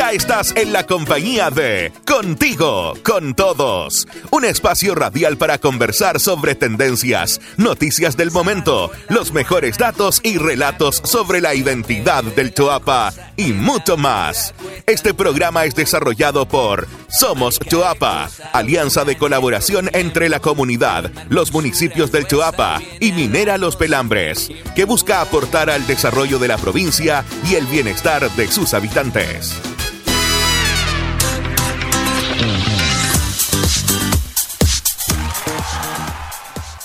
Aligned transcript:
Ya 0.00 0.12
estás 0.12 0.54
en 0.56 0.72
la 0.72 0.86
compañía 0.86 1.50
de 1.50 1.92
Contigo, 2.06 2.94
con 3.04 3.34
todos. 3.34 4.08
Un 4.30 4.46
espacio 4.46 4.94
radial 4.94 5.36
para 5.36 5.58
conversar 5.58 6.20
sobre 6.20 6.54
tendencias, 6.54 7.38
noticias 7.58 8.16
del 8.16 8.30
momento, 8.30 8.90
los 9.10 9.34
mejores 9.34 9.76
datos 9.76 10.22
y 10.24 10.38
relatos 10.38 11.02
sobre 11.04 11.42
la 11.42 11.54
identidad 11.54 12.24
del 12.24 12.54
Choapa 12.54 13.12
y 13.36 13.52
mucho 13.52 13.98
más. 13.98 14.54
Este 14.86 15.12
programa 15.12 15.66
es 15.66 15.74
desarrollado 15.74 16.48
por 16.48 16.88
Somos 17.10 17.58
Choapa, 17.58 18.30
alianza 18.54 19.04
de 19.04 19.18
colaboración 19.18 19.90
entre 19.92 20.30
la 20.30 20.40
comunidad, 20.40 21.12
los 21.28 21.52
municipios 21.52 22.10
del 22.10 22.26
Choapa 22.26 22.80
y 23.00 23.12
Minera 23.12 23.58
Los 23.58 23.76
Pelambres, 23.76 24.50
que 24.74 24.86
busca 24.86 25.20
aportar 25.20 25.68
al 25.68 25.86
desarrollo 25.86 26.38
de 26.38 26.48
la 26.48 26.56
provincia 26.56 27.22
y 27.46 27.56
el 27.56 27.66
bienestar 27.66 28.30
de 28.30 28.48
sus 28.50 28.72
habitantes. 28.72 29.60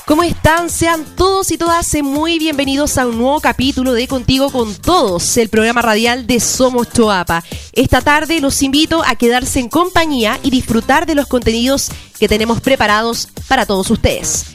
¿Cómo 0.05 0.21
están? 0.21 0.69
Sean 0.69 1.03
todos 1.03 1.49
y 1.49 1.57
todas 1.57 1.91
muy 2.03 2.37
bienvenidos 2.37 2.99
a 2.99 3.07
un 3.07 3.17
nuevo 3.17 3.41
capítulo 3.41 3.91
de 3.93 4.07
Contigo 4.07 4.51
con 4.51 4.75
Todos, 4.75 5.35
el 5.37 5.49
programa 5.49 5.81
radial 5.81 6.27
de 6.27 6.39
Somos 6.39 6.91
Choapa. 6.91 7.43
Esta 7.73 8.01
tarde 8.01 8.39
los 8.39 8.61
invito 8.61 9.01
a 9.03 9.15
quedarse 9.15 9.59
en 9.59 9.67
compañía 9.67 10.39
y 10.43 10.51
disfrutar 10.51 11.07
de 11.07 11.15
los 11.15 11.25
contenidos 11.25 11.89
que 12.19 12.27
tenemos 12.27 12.61
preparados 12.61 13.29
para 13.47 13.65
todos 13.65 13.89
ustedes. 13.89 14.45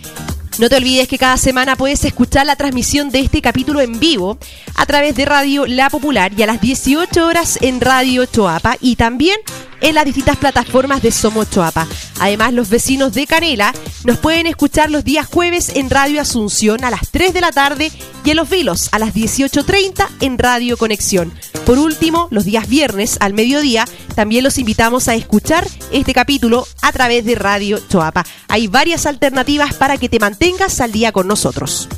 No 0.61 0.69
te 0.69 0.77
olvides 0.77 1.09
que 1.09 1.17
cada 1.17 1.39
semana 1.39 1.75
puedes 1.75 2.05
escuchar 2.05 2.45
la 2.45 2.55
transmisión 2.55 3.09
de 3.09 3.21
este 3.21 3.41
capítulo 3.41 3.81
en 3.81 3.99
vivo 3.99 4.37
a 4.75 4.85
través 4.85 5.17
de 5.17 5.25
Radio 5.25 5.67
La 5.67 5.89
Popular 5.89 6.33
y 6.37 6.43
a 6.43 6.47
las 6.47 6.61
18 6.61 7.27
horas 7.27 7.57
en 7.63 7.81
Radio 7.81 8.27
Choapa 8.27 8.77
y 8.79 8.97
también 8.97 9.41
en 9.81 9.95
las 9.95 10.05
distintas 10.05 10.37
plataformas 10.37 11.01
de 11.01 11.13
Somos 11.13 11.49
Choapa. 11.49 11.87
Además, 12.19 12.53
los 12.53 12.69
vecinos 12.69 13.15
de 13.15 13.27
Canela 13.27 13.73
nos 14.05 14.19
pueden 14.19 14.47
escuchar 14.47 14.91
los 14.91 15.03
días 15.03 15.27
jueves 15.27 15.71
en 15.77 15.89
Radio 15.89 16.21
Asunción 16.21 16.85
a 16.85 16.91
las 16.91 17.11
3 17.11 17.33
de 17.33 17.41
la 17.41 17.53
tarde 17.53 17.91
y 18.23 18.31
en 18.31 18.37
Los 18.37 18.51
Vilos 18.51 18.91
a 18.93 18.99
las 18.99 19.15
18.30 19.15 20.09
en 20.21 20.37
Radio 20.37 20.77
Conexión. 20.77 21.33
Por 21.65 21.79
último, 21.79 22.29
los 22.31 22.45
días 22.45 22.69
viernes 22.69 23.17
al 23.21 23.33
mediodía 23.33 23.87
también 24.21 24.45
los 24.45 24.59
invitamos 24.59 25.09
a 25.09 25.15
escuchar 25.15 25.67
este 25.93 26.13
capítulo 26.13 26.67
a 26.83 26.93
través 26.93 27.25
de 27.25 27.37
Radio 27.37 27.81
Choapa. 27.89 28.23
Hay 28.49 28.67
varias 28.67 29.07
alternativas 29.07 29.73
para 29.73 29.97
que 29.97 30.11
te 30.11 30.19
mantengas 30.19 30.83
al 30.83 30.93
día 30.93 31.11
con 31.11 31.27
nosotros. 31.27 31.89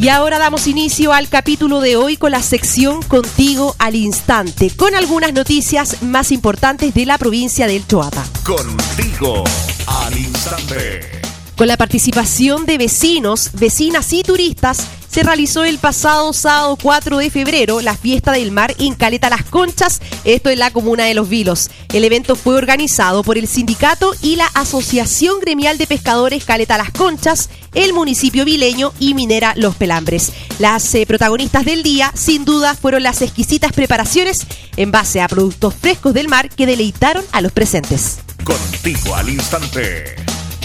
Y 0.00 0.08
ahora 0.08 0.38
damos 0.38 0.66
inicio 0.66 1.12
al 1.12 1.28
capítulo 1.28 1.80
de 1.80 1.96
hoy 1.96 2.16
con 2.16 2.30
la 2.30 2.42
sección 2.42 3.02
Contigo 3.02 3.76
al 3.78 3.94
Instante, 3.94 4.70
con 4.70 4.94
algunas 4.94 5.34
noticias 5.34 6.02
más 6.02 6.32
importantes 6.32 6.94
de 6.94 7.04
la 7.04 7.18
provincia 7.18 7.66
del 7.66 7.86
Choapa. 7.86 8.24
Contigo 8.42 9.44
al 9.86 10.16
Instante. 10.16 11.20
Con 11.58 11.68
la 11.68 11.76
participación 11.76 12.64
de 12.64 12.78
vecinos, 12.78 13.50
vecinas 13.52 14.10
y 14.14 14.22
turistas, 14.22 14.86
se 15.12 15.22
realizó 15.22 15.64
el 15.64 15.78
pasado 15.78 16.32
sábado 16.32 16.78
4 16.80 17.18
de 17.18 17.28
febrero 17.28 17.82
la 17.82 17.94
fiesta 17.94 18.32
del 18.32 18.50
mar 18.50 18.74
en 18.78 18.94
Caleta 18.94 19.28
Las 19.28 19.44
Conchas, 19.44 20.00
esto 20.24 20.48
en 20.48 20.58
la 20.58 20.70
comuna 20.70 21.04
de 21.04 21.12
Los 21.12 21.28
Vilos. 21.28 21.68
El 21.92 22.04
evento 22.04 22.34
fue 22.34 22.54
organizado 22.54 23.22
por 23.22 23.36
el 23.36 23.46
sindicato 23.46 24.14
y 24.22 24.36
la 24.36 24.46
Asociación 24.54 25.38
Gremial 25.40 25.76
de 25.76 25.86
Pescadores 25.86 26.46
Caleta 26.46 26.78
Las 26.78 26.92
Conchas, 26.92 27.50
el 27.74 27.92
municipio 27.92 28.46
vileño 28.46 28.94
y 28.98 29.12
Minera 29.12 29.52
Los 29.54 29.76
Pelambres. 29.76 30.32
Las 30.58 30.94
eh, 30.94 31.04
protagonistas 31.04 31.66
del 31.66 31.82
día, 31.82 32.10
sin 32.14 32.46
duda, 32.46 32.74
fueron 32.74 33.02
las 33.02 33.20
exquisitas 33.20 33.72
preparaciones 33.72 34.46
en 34.78 34.92
base 34.92 35.20
a 35.20 35.28
productos 35.28 35.74
frescos 35.74 36.14
del 36.14 36.28
mar 36.28 36.48
que 36.48 36.64
deleitaron 36.64 37.24
a 37.32 37.42
los 37.42 37.52
presentes. 37.52 38.16
Contigo 38.44 39.14
al 39.14 39.28
instante. 39.28 40.21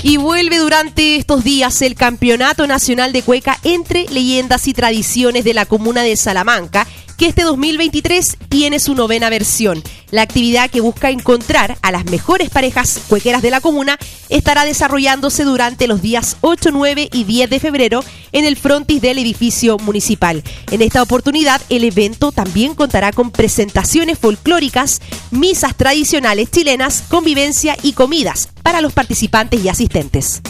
Y 0.07 0.15
vuelve 0.15 0.57
durante 0.57 1.17
estos 1.17 1.43
días 1.43 1.81
el 1.81 1.95
Campeonato 1.95 2.65
Nacional 2.65 3.11
de 3.11 3.23
Cueca 3.23 3.59
entre 3.63 4.05
leyendas 4.05 4.69
y 4.69 4.73
tradiciones 4.73 5.43
de 5.43 5.53
la 5.53 5.65
comuna 5.65 6.01
de 6.01 6.15
Salamanca, 6.15 6.87
que 7.17 7.25
este 7.25 7.41
2023 7.41 8.37
tiene 8.47 8.79
su 8.79 8.93
novena 8.93 9.29
versión. 9.29 9.83
La 10.11 10.21
actividad 10.21 10.69
que 10.69 10.81
busca 10.81 11.09
encontrar 11.09 11.77
a 11.81 11.91
las 11.91 12.05
mejores 12.05 12.49
parejas 12.49 13.01
cuequeras 13.07 13.41
de 13.41 13.49
la 13.49 13.59
comuna 13.59 13.97
estará 14.29 14.63
desarrollándose 14.63 15.43
durante 15.43 15.87
los 15.87 16.01
días 16.01 16.37
8, 16.41 16.69
9 16.71 17.09
y 17.11 17.23
10 17.23 17.49
de 17.49 17.59
febrero 17.59 18.03
en 18.31 18.45
el 18.45 18.55
frontis 18.55 19.01
del 19.01 19.17
edificio 19.17 19.77
municipal. 19.79 20.43
En 20.71 20.81
esta 20.81 21.01
oportunidad, 21.01 21.61
el 21.69 21.83
evento 21.83 22.31
también 22.31 22.75
contará 22.75 23.11
con 23.11 23.31
presentaciones 23.31 24.19
folclóricas, 24.19 25.01
misas 25.31 25.75
tradicionales 25.75 26.51
chilenas, 26.51 27.03
convivencia 27.09 27.75
y 27.81 27.93
comidas 27.93 28.49
para 28.63 28.81
los 28.81 28.93
participantes 28.93 29.63
y 29.63 29.69
asistentes. 29.69 30.41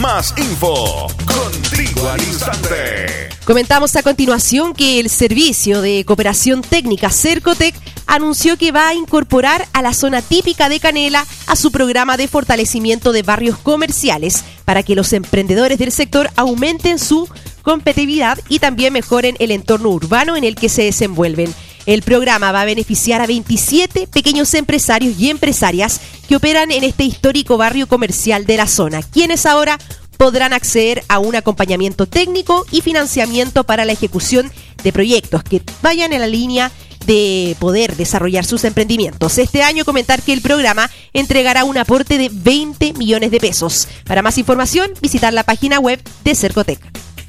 Más 0.00 0.34
info. 0.36 1.06
Contigo 1.24 2.08
al 2.08 2.20
instante. 2.20 3.28
Comentamos 3.44 3.94
a 3.94 4.02
continuación 4.02 4.74
que 4.74 4.98
el 4.98 5.08
Servicio 5.08 5.82
de 5.82 6.04
Cooperación 6.04 6.62
Técnica 6.62 7.10
Cercotec 7.10 7.76
anunció 8.06 8.56
que 8.56 8.72
va 8.72 8.88
a 8.88 8.94
incorporar 8.94 9.68
a 9.72 9.82
la 9.82 9.94
zona 9.94 10.20
típica 10.20 10.68
de 10.68 10.80
Canela 10.80 11.24
a 11.46 11.54
su 11.54 11.70
programa 11.70 12.16
de 12.16 12.26
fortalecimiento 12.26 13.12
de 13.12 13.22
barrios 13.22 13.56
comerciales 13.56 14.44
para 14.64 14.82
que 14.82 14.96
los 14.96 15.12
emprendedores 15.12 15.78
del 15.78 15.92
sector 15.92 16.28
aumenten 16.34 16.98
su 16.98 17.28
competitividad 17.62 18.38
y 18.48 18.58
también 18.58 18.92
mejoren 18.92 19.36
el 19.38 19.52
entorno 19.52 19.90
urbano 19.90 20.36
en 20.36 20.42
el 20.42 20.56
que 20.56 20.68
se 20.68 20.82
desenvuelven. 20.82 21.54
El 21.86 22.02
programa 22.02 22.52
va 22.52 22.62
a 22.62 22.66
beneficiar 22.66 23.20
a 23.20 23.26
27 23.26 24.06
pequeños 24.06 24.54
empresarios 24.54 25.18
y 25.18 25.30
empresarias 25.30 26.00
que 26.28 26.36
operan 26.36 26.70
en 26.70 26.84
este 26.84 27.04
histórico 27.04 27.58
barrio 27.58 27.86
comercial 27.86 28.46
de 28.46 28.56
la 28.56 28.66
zona, 28.66 29.02
quienes 29.02 29.44
ahora 29.44 29.78
podrán 30.16 30.52
acceder 30.52 31.02
a 31.08 31.18
un 31.18 31.36
acompañamiento 31.36 32.06
técnico 32.06 32.64
y 32.70 32.80
financiamiento 32.80 33.64
para 33.64 33.84
la 33.84 33.92
ejecución 33.92 34.50
de 34.82 34.92
proyectos 34.92 35.42
que 35.42 35.62
vayan 35.82 36.12
en 36.12 36.20
la 36.20 36.26
línea 36.26 36.70
de 37.06 37.56
poder 37.58 37.96
desarrollar 37.96 38.46
sus 38.46 38.64
emprendimientos. 38.64 39.36
Este 39.36 39.62
año 39.62 39.84
comentar 39.84 40.22
que 40.22 40.32
el 40.32 40.40
programa 40.40 40.90
entregará 41.12 41.64
un 41.64 41.76
aporte 41.76 42.16
de 42.16 42.30
20 42.32 42.94
millones 42.94 43.30
de 43.30 43.40
pesos. 43.40 43.88
Para 44.06 44.22
más 44.22 44.38
información, 44.38 44.90
visitar 45.02 45.34
la 45.34 45.44
página 45.44 45.78
web 45.78 46.00
de 46.24 46.34
Cercotec. 46.34 46.80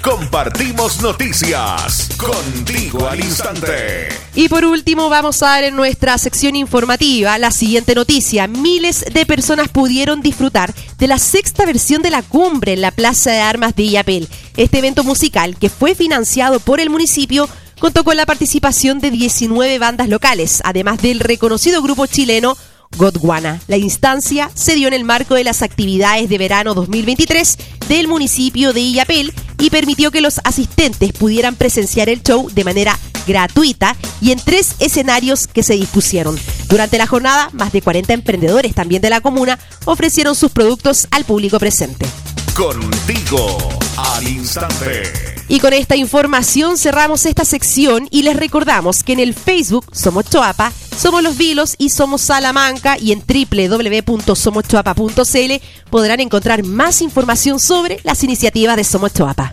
Compartimos 0.06 1.02
noticias 1.02 2.10
contigo 2.16 3.08
al 3.08 3.20
instante. 3.22 4.08
Y 4.36 4.48
por 4.50 4.64
último 4.64 5.10
vamos 5.10 5.42
a 5.42 5.48
dar 5.48 5.64
en 5.64 5.76
nuestra 5.76 6.16
sección 6.20 6.56
informativa 6.56 7.40
la 7.40 7.50
siguiente 7.50 7.96
noticia. 7.96 8.46
Miles 8.46 9.04
de 9.12 9.26
personas 9.26 9.70
pudieron 9.70 10.22
disfrutar 10.22 10.76
de 11.00 11.08
la 11.08 11.18
sexta 11.18 11.66
versión 11.66 12.04
de 12.04 12.12
la 12.12 12.22
cumbre 12.22 12.74
en 12.74 12.82
la 12.82 12.92
Plaza 12.92 13.32
de 13.32 13.42
Armas 13.42 13.76
de 13.76 13.82
Illapel. 13.82 14.30
Este 14.56 14.78
evento 14.78 15.04
musical 15.04 15.58
que 15.58 15.70
fue 15.70 15.96
financiado 15.96 16.60
por 16.60 16.80
el 16.80 16.92
municipio 16.92 17.50
contó 17.80 18.04
con 18.04 18.16
la 18.16 18.28
participación 18.28 19.00
de 19.00 19.10
19 19.10 19.80
bandas 19.80 20.08
locales, 20.08 20.62
además 20.66 21.02
del 21.02 21.20
reconocido 21.20 21.82
grupo 21.82 22.06
chileno 22.06 22.56
Godwana. 22.98 23.62
La 23.68 23.78
instancia 23.78 24.50
se 24.54 24.76
dio 24.76 24.88
en 24.88 24.94
el 24.94 25.04
marco 25.04 25.36
de 25.36 25.44
las 25.44 25.62
actividades 25.62 26.30
de 26.30 26.38
verano 26.38 26.74
2023 26.74 27.58
del 27.88 28.08
municipio 28.08 28.74
de 28.74 28.82
Illapel 28.82 29.34
y 29.60 29.70
permitió 29.70 30.12
que 30.12 30.22
los 30.22 30.40
asistentes 30.44 31.12
pudieran 31.14 31.56
presenciar 31.56 32.10
el 32.10 32.24
show 32.24 32.50
de 32.50 32.64
manera 32.64 32.98
gratuita 33.28 33.96
y 34.22 34.32
en 34.32 34.40
tres 34.40 34.76
escenarios 34.80 35.48
que 35.48 35.64
se 35.64 35.74
dispusieron. 35.74 36.38
Durante 36.70 36.98
la 36.98 37.08
jornada, 37.08 37.50
más 37.54 37.72
de 37.72 37.82
40 37.82 38.14
emprendedores 38.14 38.74
también 38.74 39.02
de 39.02 39.10
la 39.10 39.22
comuna 39.22 39.60
ofrecieron 39.86 40.36
sus 40.36 40.52
productos 40.52 41.08
al 41.12 41.26
público 41.26 41.60
presente. 41.60 42.06
Contigo 42.56 43.58
al 43.98 44.26
instante. 44.26 45.04
Y 45.50 45.60
con 45.60 45.74
esta 45.74 45.98
información 45.98 46.78
cerramos 46.78 47.26
esta 47.26 47.44
sección 47.44 48.08
y 48.12 48.24
les 48.24 48.38
recordamos 48.38 49.04
que 49.04 49.12
en 49.12 49.20
el 49.20 49.34
Facebook 49.34 49.88
somos 49.92 50.30
Choapa, 50.30 50.72
somos 50.98 51.22
Los 51.22 51.36
Vilos 51.36 51.76
y 51.78 51.90
somos 51.90 52.22
Salamanca 52.22 52.98
y 52.98 53.12
en 53.12 53.22
www.somoschoapa.cl 53.22 55.54
podrán 55.90 56.22
encontrar 56.22 56.64
más 56.64 57.02
información 57.02 57.60
sobre 57.60 58.00
las 58.06 58.24
iniciativas 58.24 58.78
de 58.78 58.86
Somos 58.86 59.14
Choapa. 59.14 59.52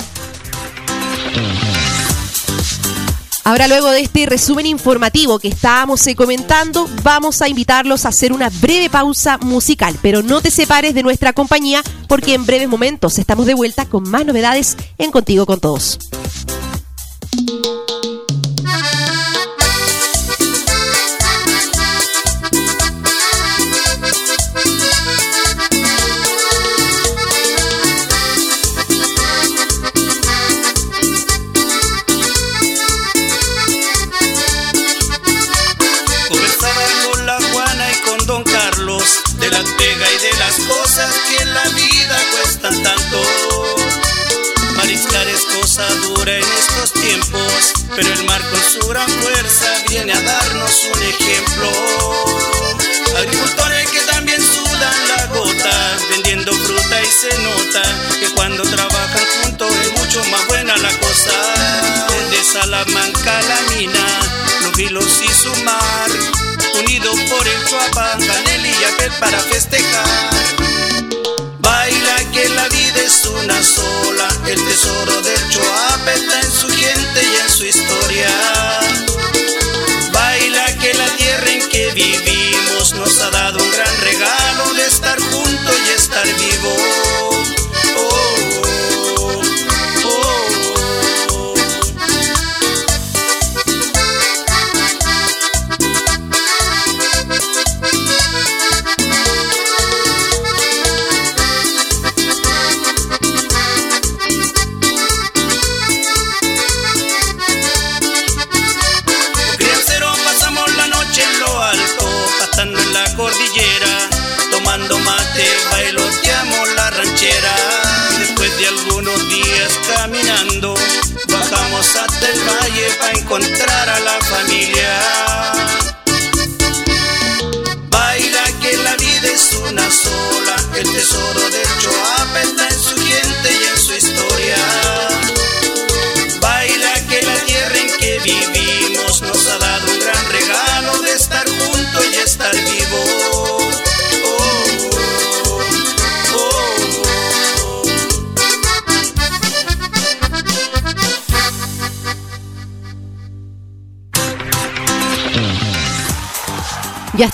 Ahora 3.45 3.67
luego 3.67 3.91
de 3.91 4.01
este 4.01 4.25
resumen 4.27 4.67
informativo 4.67 5.39
que 5.41 5.49
estábamos 5.49 6.07
eh, 6.07 6.15
comentando, 6.15 6.89
vamos 7.03 7.43
a 7.43 7.49
invitarlos 7.49 8.05
a 8.05 8.11
hacer 8.11 8.33
una 8.33 8.51
breve 8.51 8.89
pausa 8.89 9.37
musical, 9.39 9.99
pero 10.01 10.23
no 10.23 10.41
te 10.41 10.51
separes 10.51 10.95
de 10.95 11.03
nuestra 11.03 11.33
compañía 11.33 11.83
porque 12.07 12.35
en 12.35 12.47
breves 12.47 12.69
momentos 12.69 13.19
estamos 13.19 13.47
de 13.47 13.55
vuelta 13.55 13.87
con 13.87 14.09
más 14.09 14.25
novedades 14.25 14.77
en 14.97 15.11
Contigo 15.11 15.45
con 15.45 15.59
Todos. 15.59 15.99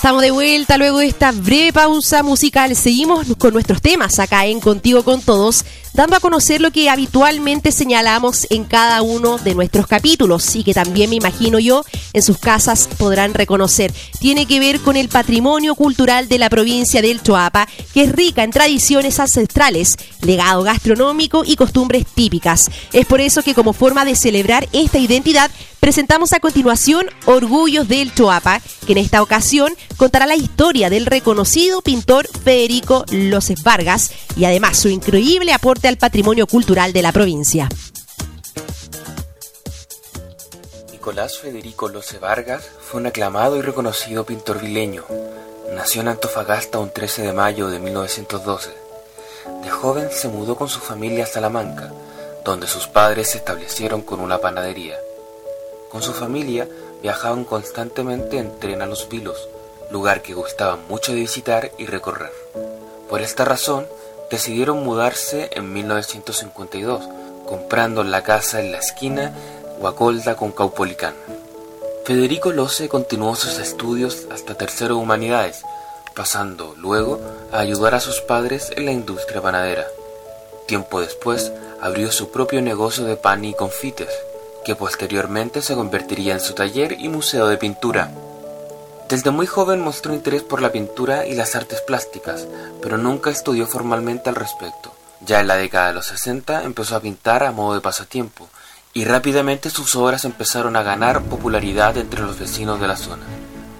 Estamos 0.09 0.23
de 0.23 0.31
vuelta 0.31 0.77
luego 0.79 0.97
de 0.97 1.05
esta 1.05 1.31
breve 1.31 1.71
pausa 1.71 2.23
musical. 2.23 2.75
Seguimos 2.75 3.27
con 3.37 3.53
nuestros 3.53 3.79
temas 3.79 4.17
acá 4.17 4.47
en 4.47 4.59
Contigo 4.59 5.03
con 5.03 5.21
Todos, 5.21 5.63
dando 5.93 6.15
a 6.15 6.19
conocer 6.19 6.61
lo 6.61 6.71
que 6.71 6.89
habitualmente 6.89 7.71
señalamos 7.71 8.47
en 8.49 8.63
cada 8.63 9.01
uno 9.01 9.37
de 9.37 9.55
nuestros 9.55 9.87
capítulos 9.87 10.55
y 10.55 10.63
que 10.63 10.73
también 10.73 11.09
me 11.09 11.15
imagino 11.15 11.59
yo 11.59 11.83
en 12.13 12.21
sus 12.21 12.37
casas 12.37 12.87
podrán 12.97 13.33
reconocer. 13.33 13.93
Tiene 14.19 14.45
que 14.45 14.59
ver 14.59 14.79
con 14.79 14.95
el 14.95 15.09
patrimonio 15.09 15.75
cultural 15.75 16.27
de 16.27 16.37
la 16.37 16.49
provincia 16.49 17.01
del 17.01 17.21
Choapa, 17.21 17.67
que 17.93 18.03
es 18.03 18.11
rica 18.11 18.43
en 18.43 18.51
tradiciones 18.51 19.19
ancestrales, 19.19 19.97
legado 20.21 20.63
gastronómico 20.63 21.43
y 21.45 21.55
costumbres 21.55 22.05
típicas. 22.05 22.69
Es 22.93 23.05
por 23.05 23.21
eso 23.21 23.43
que 23.43 23.53
como 23.53 23.73
forma 23.73 24.05
de 24.05 24.15
celebrar 24.15 24.67
esta 24.73 24.99
identidad, 24.99 25.51
presentamos 25.79 26.33
a 26.33 26.39
continuación 26.39 27.07
Orgullos 27.25 27.87
del 27.87 28.13
Choapa, 28.13 28.61
que 28.85 28.91
en 28.91 28.97
esta 28.97 29.21
ocasión 29.21 29.73
contará 29.97 30.25
la 30.25 30.35
historia 30.35 30.89
del 30.89 31.05
reconocido 31.05 31.81
pintor 31.81 32.27
Federico 32.43 33.05
Loses 33.11 33.63
Vargas 33.63 34.11
y 34.35 34.45
además 34.45 34.77
su 34.77 34.89
increíble 34.89 35.53
aporte 35.53 35.78
al 35.87 35.97
patrimonio 35.97 36.47
cultural 36.47 36.93
de 36.93 37.01
la 37.01 37.11
provincia. 37.11 37.69
Nicolás 40.91 41.39
Federico 41.39 41.87
Lose 41.87 42.19
Vargas 42.19 42.69
fue 42.81 42.99
un 42.99 43.07
aclamado 43.07 43.57
y 43.57 43.61
reconocido 43.61 44.25
pintor 44.25 44.61
vileño. 44.61 45.05
Nació 45.73 46.01
en 46.01 46.09
Antofagasta 46.09 46.79
un 46.79 46.91
13 46.91 47.21
de 47.21 47.33
mayo 47.33 47.69
de 47.69 47.79
1912. 47.79 48.69
De 49.63 49.69
joven 49.69 50.09
se 50.11 50.27
mudó 50.27 50.55
con 50.55 50.67
su 50.67 50.79
familia 50.79 51.23
a 51.23 51.27
Salamanca, 51.27 51.91
donde 52.43 52.67
sus 52.67 52.87
padres 52.87 53.31
se 53.31 53.37
establecieron 53.37 54.01
con 54.01 54.19
una 54.19 54.39
panadería. 54.39 54.97
Con 55.89 56.01
su 56.01 56.13
familia 56.13 56.67
viajaban 57.01 57.45
constantemente 57.45 58.37
en 58.37 58.59
tren 58.59 58.81
a 58.81 58.85
Los 58.85 59.09
Vilos, 59.09 59.47
lugar 59.89 60.21
que 60.21 60.33
gustaban 60.33 60.87
mucho 60.87 61.13
de 61.13 61.19
visitar 61.19 61.71
y 61.77 61.85
recorrer. 61.85 62.31
Por 63.09 63.21
esta 63.21 63.45
razón, 63.45 63.87
decidieron 64.29 64.83
mudarse 64.83 65.49
en 65.53 65.71
1952, 65.73 67.07
comprando 67.45 68.03
la 68.03 68.23
casa 68.23 68.59
en 68.59 68.71
la 68.71 68.79
esquina 68.79 69.33
Guacolda 69.79 70.35
con 70.35 70.51
Caupolicán. 70.51 71.13
Federico 72.05 72.51
Lose 72.51 72.89
continuó 72.89 73.35
sus 73.35 73.59
estudios 73.59 74.27
hasta 74.31 74.55
tercero 74.55 74.95
de 74.95 75.01
humanidades, 75.01 75.61
pasando 76.15 76.75
luego 76.77 77.19
a 77.51 77.59
ayudar 77.59 77.95
a 77.95 77.99
sus 77.99 78.19
padres 78.21 78.71
en 78.75 78.85
la 78.85 78.91
industria 78.91 79.41
panadera. 79.41 79.85
Tiempo 80.67 81.01
después 81.01 81.51
abrió 81.81 82.11
su 82.11 82.29
propio 82.31 82.61
negocio 82.61 83.05
de 83.05 83.15
pan 83.15 83.45
y 83.45 83.53
confites, 83.53 84.09
que 84.65 84.75
posteriormente 84.75 85.61
se 85.61 85.75
convertiría 85.75 86.33
en 86.33 86.39
su 86.39 86.53
taller 86.53 86.93
y 86.99 87.09
museo 87.09 87.47
de 87.47 87.57
pintura. 87.57 88.11
Desde 89.09 89.31
muy 89.31 89.47
joven 89.47 89.81
mostró 89.81 90.13
interés 90.13 90.43
por 90.43 90.61
la 90.61 90.71
pintura 90.71 91.25
y 91.25 91.33
las 91.33 91.55
artes 91.55 91.81
plásticas, 91.81 92.45
pero 92.79 92.99
nunca 92.99 93.31
estudió 93.31 93.65
formalmente 93.65 94.29
al 94.29 94.35
respecto. 94.35 94.93
Ya 95.25 95.39
en 95.39 95.47
la 95.47 95.55
década 95.55 95.87
de 95.87 95.93
los 95.95 96.05
60 96.05 96.63
empezó 96.63 96.95
a 96.95 96.99
pintar 96.99 97.43
a 97.43 97.51
modo 97.51 97.73
de 97.73 97.81
pasatiempo, 97.81 98.47
y 98.93 99.05
rápidamente 99.05 99.71
sus 99.71 99.95
obras 99.95 100.25
empezaron 100.25 100.75
a 100.75 100.83
ganar 100.83 101.23
popularidad 101.23 101.97
entre 101.97 102.21
los 102.21 102.37
vecinos 102.37 102.79
de 102.79 102.87
la 102.87 102.97
zona. 102.97 103.23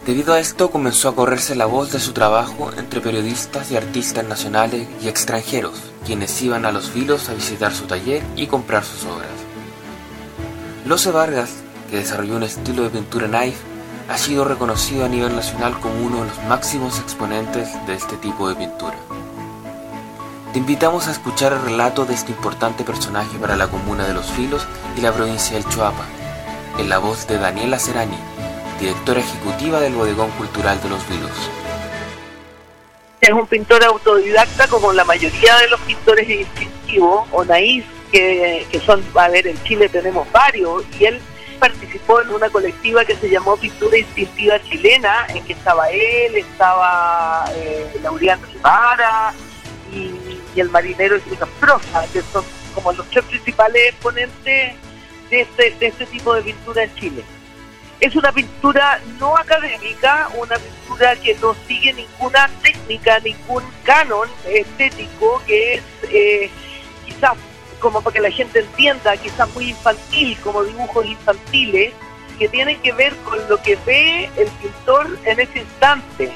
Debido 0.03 0.33
a 0.33 0.39
esto 0.39 0.71
comenzó 0.71 1.09
a 1.09 1.15
correrse 1.15 1.55
la 1.55 1.67
voz 1.67 1.91
de 1.91 1.99
su 1.99 2.11
trabajo 2.13 2.71
entre 2.75 2.99
periodistas 2.99 3.69
y 3.69 3.77
artistas 3.77 4.25
nacionales 4.25 4.87
y 4.99 5.09
extranjeros, 5.09 5.77
quienes 6.07 6.41
iban 6.41 6.65
a 6.65 6.71
los 6.71 6.91
vilos 6.91 7.29
a 7.29 7.35
visitar 7.35 7.71
su 7.71 7.85
taller 7.85 8.23
y 8.35 8.47
comprar 8.47 8.83
sus 8.83 9.03
obras. 9.03 9.29
Lose 10.87 11.11
Vargas, 11.11 11.51
que 11.91 11.97
desarrolló 11.97 12.37
un 12.37 12.43
estilo 12.43 12.81
de 12.81 12.89
pintura 12.89 13.27
knife, 13.27 13.68
ha 14.09 14.17
sido 14.17 14.43
reconocido 14.43 15.05
a 15.05 15.07
nivel 15.07 15.35
nacional 15.35 15.79
como 15.79 16.03
uno 16.03 16.23
de 16.23 16.29
los 16.29 16.43
máximos 16.45 16.99
exponentes 16.99 17.69
de 17.85 17.93
este 17.93 18.17
tipo 18.17 18.49
de 18.49 18.55
pintura. 18.55 18.95
Te 20.51 20.57
invitamos 20.57 21.07
a 21.07 21.11
escuchar 21.11 21.53
el 21.53 21.61
relato 21.61 22.05
de 22.05 22.15
este 22.15 22.31
importante 22.31 22.83
personaje 22.83 23.37
para 23.37 23.55
la 23.55 23.67
comuna 23.67 24.07
de 24.07 24.15
Los 24.15 24.25
Filos 24.31 24.65
y 24.97 25.01
la 25.01 25.13
provincia 25.13 25.55
del 25.55 25.69
Choapa, 25.69 26.05
en 26.79 26.89
la 26.89 26.97
voz 26.97 27.27
de 27.27 27.37
Daniela 27.37 27.77
Serani, 27.77 28.17
directora 28.79 29.19
ejecutiva 29.19 29.79
del 29.79 29.93
Bodegón 29.93 30.31
Cultural 30.31 30.81
de 30.81 30.89
Los 30.89 31.07
Vilos. 31.07 31.51
Es 33.21 33.31
un 33.31 33.45
pintor 33.45 33.83
autodidacta 33.83 34.67
como 34.69 34.91
la 34.91 35.03
mayoría 35.03 35.55
de 35.57 35.69
los 35.69 35.79
pintores 35.81 36.27
instintivos 36.27 37.27
o 37.31 37.45
naís 37.45 37.85
que, 38.11 38.65
que 38.71 38.79
son, 38.79 39.03
a 39.13 39.27
ver, 39.27 39.45
en 39.45 39.61
Chile 39.65 39.87
tenemos 39.87 40.31
varios, 40.31 40.83
y 40.99 41.05
él 41.05 41.21
participó 41.59 42.21
en 42.21 42.29
una 42.29 42.49
colectiva 42.49 43.05
que 43.05 43.15
se 43.15 43.29
llamó 43.29 43.57
Pintura 43.57 43.97
Instintiva 43.97 44.61
Chilena, 44.63 45.27
en 45.29 45.43
que 45.45 45.53
estaba 45.53 45.89
él, 45.89 46.35
estaba 46.35 47.45
eh, 47.55 47.91
Laureano 48.01 48.47
y, 49.93 50.59
el 50.59 50.69
marinero 50.69 51.17
Lucas 51.29 51.47
Prosa, 51.59 52.05
que 52.11 52.21
son 52.21 52.43
como 52.75 52.91
los 52.91 53.07
tres 53.09 53.23
principales 53.25 53.93
exponentes 53.93 54.75
de 55.29 55.41
este, 55.41 55.71
de 55.79 55.87
este 55.87 56.05
tipo 56.07 56.33
de 56.33 56.41
pintura 56.41 56.83
en 56.83 56.95
Chile. 56.95 57.23
Es 58.01 58.15
una 58.15 58.31
pintura 58.31 58.99
no 59.19 59.37
académica, 59.37 60.29
una 60.35 60.57
pintura 60.57 61.15
que 61.17 61.35
no 61.35 61.55
sigue 61.67 61.93
ninguna 61.93 62.49
técnica, 62.61 63.19
ningún 63.19 63.63
canon 63.83 64.27
estético, 64.45 65.41
que 65.45 65.75
es 65.75 65.83
eh, 66.11 66.49
quizás 67.05 67.33
como 67.79 68.01
para 68.01 68.13
que 68.13 68.21
la 68.21 68.31
gente 68.31 68.59
entienda, 68.59 69.15
quizás 69.17 69.53
muy 69.53 69.69
infantil, 69.69 70.37
como 70.43 70.63
dibujos 70.63 71.05
infantiles, 71.05 71.93
que 72.37 72.47
tienen 72.47 72.79
que 72.81 72.93
ver 72.93 73.15
con 73.17 73.37
lo 73.49 73.61
que 73.61 73.77
ve 73.85 74.29
el 74.37 74.47
pintor 74.61 75.17
en 75.25 75.39
ese 75.39 75.59
instante. 75.59 76.31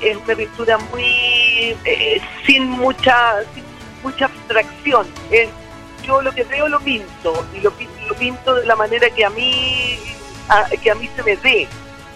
es 0.00 0.16
una 0.16 0.34
pintura 0.36 0.78
muy 0.78 1.76
eh, 1.84 2.20
sin 2.46 2.70
mucha 2.70 3.42
mucha 4.02 4.26
abstracción. 4.26 5.06
yo 6.04 6.22
lo 6.22 6.32
que 6.32 6.44
veo 6.44 6.68
lo 6.68 6.80
pinto 6.80 7.44
y 7.54 7.60
lo, 7.60 7.72
lo 8.08 8.14
pinto 8.14 8.54
de 8.54 8.66
la 8.66 8.76
manera 8.76 9.10
que 9.10 9.24
a 9.24 9.30
mí 9.30 9.98
que 10.82 10.90
a 10.90 10.94
mí 10.94 11.10
se 11.14 11.22
me 11.22 11.36
ve. 11.36 11.68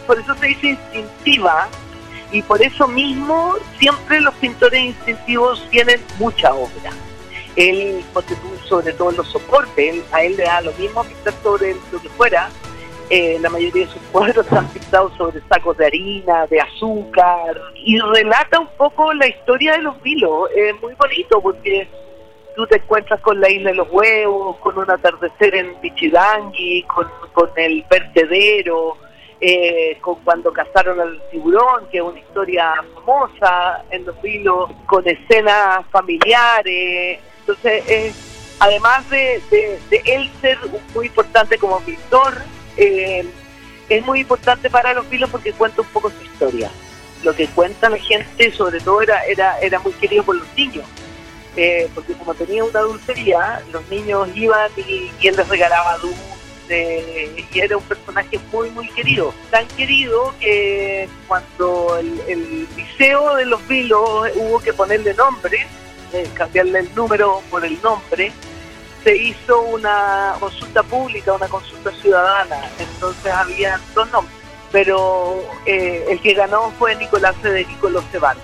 Por 0.07 0.19
eso 0.19 0.35
se 0.37 0.47
dice 0.47 0.69
instintiva 0.69 1.69
y 2.31 2.41
por 2.43 2.63
eso 2.63 2.89
mismo 2.89 3.57
siempre 3.79 4.21
los 4.21 4.35
pintores 4.35 4.81
instintivos 4.81 5.67
tienen 5.71 6.01
mucha 6.19 6.55
obra. 6.55 6.93
Él, 7.57 8.03
sobre 8.69 8.93
todo 8.93 9.13
los 9.13 9.29
soportes, 9.29 10.03
a 10.13 10.23
él 10.23 10.37
le 10.37 10.45
da 10.45 10.61
lo 10.63 10.73
mismo 10.73 11.05
pintar 11.05 11.35
sobre 11.43 11.77
lo 11.93 12.01
que 12.01 12.09
fuera, 12.11 12.49
eh, 13.11 13.39
la 13.41 13.51
mayoría 13.51 13.85
de 13.85 13.93
sus 13.93 14.01
cuadros 14.11 14.47
están 14.47 14.67
pintados 14.69 15.13
sobre 15.19 15.43
sacos 15.47 15.77
de 15.77 15.85
harina, 15.85 16.47
de 16.47 16.61
azúcar, 16.61 17.61
y 17.75 17.99
relata 17.99 18.59
un 18.59 18.69
poco 18.79 19.13
la 19.13 19.27
historia 19.27 19.73
de 19.73 19.83
los 19.83 20.01
vilos. 20.01 20.49
Es 20.57 20.81
muy 20.81 20.95
bonito 20.95 21.39
porque 21.43 21.87
tú 22.57 22.67
te 22.67 22.77
encuentras 22.77 23.21
con 23.21 23.39
la 23.39 23.51
isla 23.51 23.71
de 23.71 23.77
los 23.77 23.91
huevos, 23.91 24.57
con 24.59 24.79
un 24.79 24.91
atardecer 24.91 25.55
en 25.55 25.75
Pichidangui, 25.83 26.85
con, 26.85 27.07
con 27.35 27.51
el 27.57 27.85
vertedero, 27.91 28.97
eh, 29.41 29.99
con 30.01 30.15
cuando 30.25 30.53
cazaron 30.53 31.01
al 31.01 31.21
tiburón, 31.31 31.89
que 31.91 31.99
es 31.99 32.05
una 32.05 32.19
historia 32.19 32.75
famosa 32.95 33.85
en 33.91 34.07
los 34.07 34.23
vilos, 34.23 34.71
con 34.87 35.07
escenas 35.07 35.85
familiares. 35.91 37.21
Entonces, 37.53 38.15
además 38.59 39.09
de, 39.11 39.43
él 40.05 40.31
ser 40.41 40.59
muy 40.95 41.07
importante 41.07 41.59
como 41.59 41.81
pintor, 41.81 42.43
eh, 42.77 43.27
es 43.89 44.07
muy 44.07 44.21
importante 44.21 44.71
para 44.71 44.95
los 44.95 45.07
filos 45.07 45.29
porque 45.31 45.53
cuenta 45.53 45.83
un 45.83 45.89
poco 45.89 46.11
su 46.11 46.23
historia. 46.25 46.71
Lo 47.23 47.35
que 47.35 47.47
cuenta 47.49 47.89
la 47.89 47.99
gente, 47.99 48.53
sobre 48.53 48.81
todo, 48.81 49.03
era, 49.03 49.25
era, 49.25 49.59
era 49.61 49.79
muy 49.81 49.93
querido 49.93 50.25
por 50.25 50.37
los 50.37 50.47
niños. 50.57 50.85
Eh, 51.57 51.89
porque 51.95 52.15
como 52.15 52.35
tenía 52.35 52.65
una 52.65 52.81
dulcería, 52.81 53.63
los 53.73 53.87
niños 53.91 54.29
iban 54.35 54.71
y, 54.77 55.11
él 55.23 55.37
les 55.37 55.49
regalaba 55.49 55.99
dulce 55.99 56.33
y 57.53 57.61
era 57.61 57.77
un 57.77 57.83
personaje 57.85 58.41
muy, 58.51 58.71
muy 58.71 58.89
querido. 58.89 59.35
Tan 59.51 59.67
querido 59.69 60.35
que 60.41 61.09
cuando 61.29 61.99
el, 61.99 62.67
liceo 62.77 63.37
de 63.37 63.45
los 63.45 63.67
vilos 63.69 64.31
hubo 64.37 64.61
que 64.61 64.73
ponerle 64.73 65.13
nombre, 65.15 65.67
eh, 66.13 66.29
cambiarle 66.35 66.81
el 66.81 66.95
número 66.95 67.43
por 67.51 67.65
el 67.65 67.81
nombre, 67.83 68.33
se 69.05 69.17
hizo 69.17 69.61
una 69.63 70.35
consulta 70.39 70.83
pública, 70.83 71.33
una 71.33 71.49
consulta 71.49 71.91
ciudadana, 72.01 72.71
entonces 72.79 73.33
había 73.33 73.81
dos 73.95 74.11
nombres, 74.11 74.37
pero 74.71 75.43
eh, 75.67 76.07
el 76.09 76.21
que 76.21 76.35
ganó 76.35 76.73
fue 76.79 76.95
Nicolás 76.97 77.35
Federico 77.43 77.89
Loceval. 77.89 78.37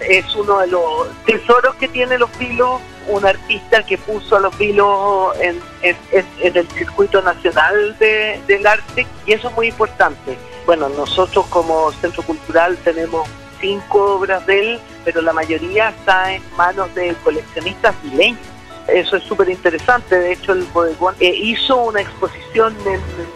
Es 0.00 0.34
uno 0.34 0.58
de 0.58 0.66
los 0.68 1.08
tesoros 1.24 1.76
que 1.76 1.86
tiene 1.88 2.18
los 2.18 2.30
filos, 2.30 2.80
un 3.08 3.24
artista 3.24 3.82
que 3.84 3.96
puso 3.96 4.36
a 4.36 4.40
los 4.40 4.54
filos 4.56 5.36
en, 5.40 5.60
el 5.82 6.68
circuito 6.70 7.22
nacional 7.22 7.96
del 7.98 8.66
arte, 8.66 9.06
y 9.26 9.32
eso 9.32 9.48
es 9.48 9.54
muy 9.54 9.68
importante. 9.68 10.36
Bueno, 10.66 10.88
nosotros 10.88 11.46
como 11.46 11.92
Centro 11.92 12.22
Cultural 12.22 12.76
tenemos 12.78 13.28
cinco 13.60 14.16
obras 14.16 14.46
de 14.46 14.60
él, 14.60 14.80
pero 15.04 15.22
la 15.22 15.32
mayoría 15.32 15.90
está 15.90 16.32
en 16.32 16.42
manos 16.56 16.94
de 16.94 17.14
coleccionistas 17.22 17.94
mileños 18.04 18.54
eso 18.88 19.16
es 19.16 19.22
súper 19.24 19.48
interesante. 19.48 20.18
De 20.18 20.32
hecho, 20.32 20.52
el 20.52 20.64
bodegón 20.64 21.14
eh, 21.20 21.34
hizo 21.34 21.76
una 21.84 22.00
exposición 22.00 22.76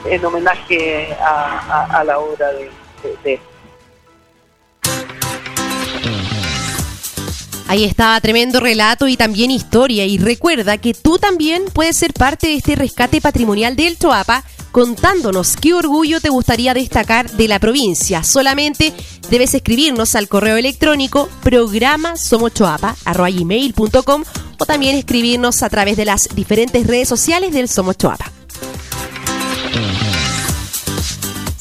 en, 0.04 0.24
homenaje 0.24 1.14
a, 1.20 2.02
la 2.04 2.18
obra 2.18 2.52
de, 2.52 2.70
de, 3.24 3.40
Ahí 7.68 7.84
está, 7.84 8.18
tremendo 8.20 8.60
relato 8.60 9.08
y 9.08 9.18
también 9.18 9.50
historia. 9.50 10.06
Y 10.06 10.16
recuerda 10.16 10.78
que 10.78 10.94
tú 10.94 11.18
también 11.18 11.64
puedes 11.72 11.98
ser 11.98 12.14
parte 12.14 12.46
de 12.46 12.54
este 12.54 12.74
rescate 12.74 13.20
patrimonial 13.20 13.76
del 13.76 13.98
Choapa 13.98 14.42
contándonos 14.72 15.56
qué 15.56 15.74
orgullo 15.74 16.20
te 16.20 16.30
gustaría 16.30 16.72
destacar 16.72 17.30
de 17.30 17.46
la 17.46 17.58
provincia. 17.58 18.24
Solamente 18.24 18.94
debes 19.30 19.52
escribirnos 19.54 20.14
al 20.14 20.28
correo 20.28 20.56
electrónico 20.56 21.28
programa 21.42 22.16
somochoapa.com 22.16 24.24
o 24.58 24.66
también 24.66 24.96
escribirnos 24.96 25.62
a 25.62 25.68
través 25.68 25.98
de 25.98 26.06
las 26.06 26.28
diferentes 26.34 26.86
redes 26.86 27.08
sociales 27.08 27.52
del 27.52 27.68
Somos 27.68 27.98
Choapa. 27.98 28.32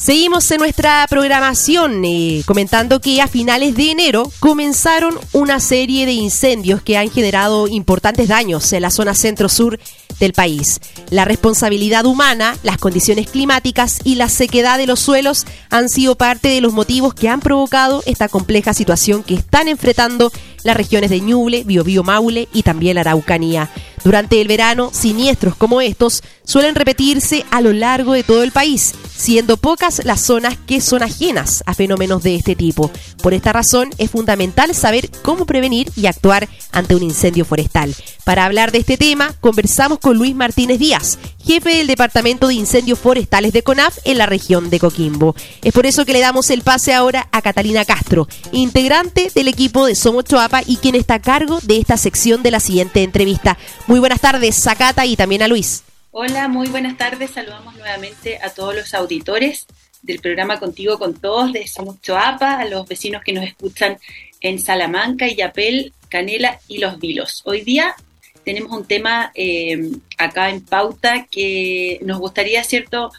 Seguimos 0.08 0.50
en 0.52 0.60
nuestra 0.60 1.06
programación 1.10 2.06
eh, 2.06 2.42
comentando 2.46 3.02
que 3.02 3.22
a 3.22 3.28
finales 3.28 3.76
de 3.76 3.92
enero 3.92 4.32
comenzaron 4.40 5.20
una 5.34 5.60
serie 5.60 6.06
de 6.06 6.14
incendios 6.14 6.82
que 6.82 6.96
han 6.96 7.12
generado 7.12 7.68
importantes 7.68 8.30
daños 8.30 8.72
en 8.72 8.84
la 8.84 8.90
zona 8.90 9.14
centro-sur 9.14 9.78
del 10.22 10.32
país. 10.32 10.80
La 11.10 11.26
responsabilidad 11.26 12.06
humana, 12.06 12.56
las 12.64 12.78
condiciones 12.78 13.30
climáticas 13.30 14.00
y 14.06 14.16
la 14.16 14.30
sequedad 14.30 14.78
de 14.78 14.88
los 14.88 15.02
suelos 15.02 15.46
han 15.70 15.90
sido 15.90 16.16
parte 16.16 16.48
de 16.48 16.62
los 16.62 16.72
motivos 16.72 17.14
que 17.14 17.28
han 17.28 17.42
provocado 17.42 18.02
esta 18.06 18.30
compleja 18.30 18.74
situación 18.74 19.24
que 19.24 19.36
están 19.36 19.68
enfrentando 19.68 20.32
las 20.64 20.78
regiones 20.78 21.10
de 21.10 21.20
Ñuble, 21.20 21.66
Biobío 21.66 22.04
Maule 22.04 22.48
y 22.54 22.64
también 22.64 22.96
la 22.96 23.02
Araucanía. 23.02 23.70
Durante 24.08 24.40
el 24.40 24.48
verano, 24.48 24.90
siniestros 24.94 25.58
como 25.58 25.82
estos 25.82 26.24
suelen 26.46 26.76
repetirse 26.76 27.46
a 27.52 27.60
lo 27.60 27.74
largo 27.74 28.14
de 28.14 28.24
todo 28.24 28.42
el 28.42 28.54
país, 28.54 28.94
siendo 29.14 29.58
pocas 29.58 30.06
las 30.06 30.22
zonas 30.22 30.58
que 30.66 30.80
son 30.80 31.04
ajenas 31.04 31.62
a 31.66 31.74
fenómenos 31.74 32.24
de 32.24 32.36
este 32.36 32.56
tipo. 32.56 32.90
Por 33.22 33.34
esta 33.34 33.52
razón, 33.52 33.90
es 33.98 34.10
fundamental 34.10 34.74
saber 34.74 35.12
cómo 35.24 35.46
prevenir 35.46 35.92
y 35.98 36.06
actuar 36.06 36.48
ante 36.72 36.96
un 36.96 37.04
incendio 37.04 37.44
forestal. 37.44 37.94
Para 38.24 38.46
hablar 38.46 38.72
de 38.72 38.78
este 38.78 38.98
tema, 38.98 39.34
conversamos 39.42 40.00
con 40.00 40.18
Luis 40.18 40.36
Martínez 40.36 40.80
Díaz, 40.80 41.18
jefe 41.46 41.78
del 41.78 41.88
Departamento 41.88 42.48
de 42.48 42.56
Incendios 42.56 43.00
Forestales 43.00 43.54
de 43.54 43.64
CONAF 43.64 43.98
en 44.06 44.18
la 44.18 44.26
región 44.26 44.70
de 44.70 44.80
Coquimbo. 44.80 45.36
Es 45.64 45.74
por 45.74 45.86
eso 45.86 46.06
que 46.06 46.14
le 46.14 46.20
damos 46.20 46.50
el 46.50 46.62
pase 46.62 46.94
ahora 46.94 47.28
a 47.32 47.42
Catalina 47.42 47.86
Castro, 47.86 48.28
integrante 48.52 49.32
del 49.34 49.48
equipo 49.48 49.86
de 49.86 49.96
Somos 49.96 50.26
Choapa 50.26 50.62
y 50.66 50.78
quien 50.78 50.96
está 50.96 51.16
a 51.16 51.22
cargo 51.22 51.60
de 51.64 51.78
esta 51.78 51.98
sección 51.98 52.44
de 52.44 52.52
la 52.52 52.60
siguiente 52.60 53.04
entrevista. 53.04 53.58
Buenas 54.00 54.22
tardes, 54.22 54.62
Zacata 54.62 55.06
y 55.06 55.16
también 55.16 55.44
a 55.44 55.48
Luis. 55.48 55.84
Hola, 56.12 56.48
muy 56.48 56.68
buenas 56.68 56.98
tardes. 56.98 57.32
Saludamos 57.32 57.75
nuevamente 57.75 58.39
a 58.42 58.50
todos 58.50 58.75
los 58.75 58.94
auditores 58.94 59.68
del 60.01 60.20
programa 60.20 60.60
Contigo 60.60 60.98
con 60.98 61.13
Todos 61.13 61.54
de 61.54 61.68
Somos 61.68 62.01
Choapa, 62.01 62.60
a 62.60 62.66
los 62.66 62.88
vecinos 62.88 63.24
que 63.24 63.34
nos 63.34 63.46
escuchan 63.46 63.98
en 64.42 64.60
Salamanca, 64.60 65.27
Yapel, 65.27 65.94
Canela 66.10 66.60
y 66.68 66.80
Los 66.80 67.00
Vilos. 67.00 67.42
Hoy 67.46 67.62
día 67.62 67.96
tenemos 68.44 68.72
un 68.72 68.86
tema 68.86 69.32
eh, 69.36 69.92
acá 70.18 70.50
en 70.50 70.62
pauta 70.62 71.27
que 71.30 72.00
nos 72.04 72.20
gustaría, 72.20 72.63
¿cierto?, 72.63 73.12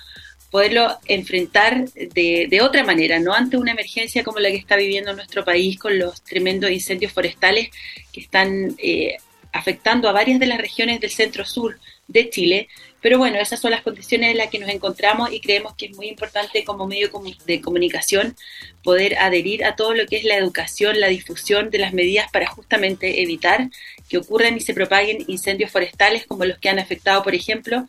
poderlo 0.51 0.97
enfrentar 1.07 1.89
de, 1.91 2.61
otra 2.63 2.83
manera, 2.83 3.19
no 3.19 3.35
ante 3.35 3.59
una 3.59 3.73
emergencia 3.73 4.25
como 4.25 4.39
la 4.39 4.49
que 4.49 4.57
está 4.57 4.77
viviendo 4.77 5.13
nuestro 5.13 5.45
país 5.45 5.79
con 5.79 5.99
los 5.99 6.23
tremendos 6.23 6.71
incendios 6.71 7.13
forestales 7.13 7.69
que 8.13 8.21
están 8.23 8.75
eh, 8.79 9.19
afectando 9.53 10.09
a 10.09 10.13
varias 10.13 10.39
de 10.39 10.47
las 10.47 10.59
regiones 10.59 11.01
del 11.01 11.11
centro-sur 11.11 11.79
de 12.07 12.31
Chile. 12.31 12.69
Pero 13.01 13.19
bueno, 13.19 13.39
esas 13.39 13.61
son 13.61 13.71
las 13.71 13.83
condiciones 13.83 14.31
en 14.31 14.39
las 14.39 14.49
que 14.49 14.59
nos 14.59 14.71
encontramos 14.71 15.33
y 15.33 15.41
creemos 15.41 15.75
que 15.77 15.87
es 15.87 15.97
muy 15.97 16.09
importante 16.09 16.65
como 16.65 16.87
medio 16.87 17.11
de 17.47 17.61
comunicación 17.61 18.35
poder 18.83 19.19
adherir 19.19 19.65
a 19.65 19.77
todo 19.77 19.95
lo 19.95 20.07
que 20.07 20.17
es 20.17 20.25
la 20.25 20.37
educación, 20.37 20.99
la 20.99 21.09
difusión 21.09 21.71
de 21.71 21.79
las 21.79 21.93
medidas 21.93 22.31
para 22.33 22.47
justamente 22.47 23.23
evitar 23.23 23.69
que 24.09 24.19
ocurran 24.19 24.57
y 24.57 24.61
se 24.61 24.75
propaguen 24.75 25.25
incendios 25.29 25.71
forestales 25.71 26.27
como 26.27 26.45
los 26.45 26.59
que 26.59 26.71
han 26.71 26.79
afectado, 26.79 27.23
por 27.23 27.35
ejemplo, 27.35 27.85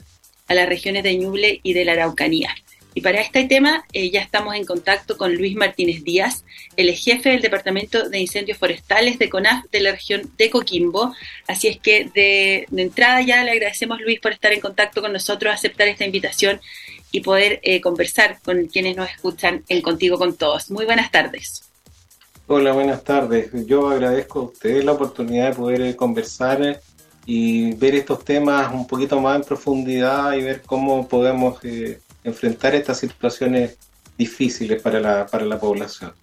a 0.48 0.54
las 0.54 0.68
regiones 0.68 1.04
de 1.04 1.16
Ñuble 1.16 1.60
y 1.64 1.74
de 1.74 1.86
la 1.86 1.94
Araucanía. 1.94 2.56
Y 3.00 3.02
para 3.02 3.22
este 3.22 3.46
tema 3.46 3.86
eh, 3.94 4.10
ya 4.10 4.20
estamos 4.20 4.56
en 4.56 4.66
contacto 4.66 5.16
con 5.16 5.34
Luis 5.34 5.56
Martínez 5.56 6.04
Díaz, 6.04 6.44
el 6.76 6.94
jefe 6.94 7.30
del 7.30 7.42
Departamento 7.42 8.10
de 8.10 8.20
Incendios 8.20 8.58
Forestales 8.58 9.18
de 9.18 9.30
CONAF 9.30 9.64
de 9.72 9.80
la 9.80 9.92
región 9.92 10.30
de 10.38 10.50
Coquimbo. 10.50 11.14
Así 11.48 11.70
es 11.70 11.80
que 11.80 12.12
de, 12.14 12.68
entrada 12.76 13.22
ya 13.22 13.42
le 13.46 13.52
agradecemos 13.52 14.02
Luis 14.02 14.20
por 14.20 14.34
estar 14.34 14.52
en 14.52 14.60
contacto 14.60 15.02
con 15.02 15.14
nosotros, 15.14 15.54
aceptar 15.54 15.88
esta 15.88 16.04
invitación 16.04 16.60
y 17.10 17.22
poder 17.22 17.62
eh, 17.64 17.80
conversar 17.80 18.38
con 18.44 18.66
quienes 18.66 18.98
nos 18.98 19.10
escuchan 19.10 19.64
en 19.70 19.82
Contigo 19.82 20.18
con 20.18 20.36
Todos. 20.36 20.70
Muy 20.70 20.84
buenas 20.84 21.10
tardes. 21.10 21.72
Hola, 22.48 22.74
buenas 22.74 23.06
tardes. 23.06 23.50
Yo 23.66 23.88
agradezco 23.88 24.40
a 24.40 24.44
ustedes 24.44 24.84
la 24.84 24.92
oportunidad 24.92 25.52
de 25.52 25.56
poder 25.56 25.82
eh, 25.84 25.96
conversar 25.96 26.82
y 27.26 27.72
ver 27.76 27.96
estos 27.96 28.26
temas 28.26 28.74
un 28.74 28.86
poquito 28.86 29.22
más 29.22 29.38
en 29.38 29.44
profundidad 29.44 30.34
y 30.34 30.44
ver 30.44 30.64
cómo 30.66 31.08
podemos 31.08 31.62
enfrentar 32.24 32.76
estas 32.76 33.00
situaciones 33.00 33.78
difíciles 34.18 34.82
para 34.82 35.00
la, 35.00 35.26
para 35.26 35.46
la 35.46 35.60
población. 35.60 36.14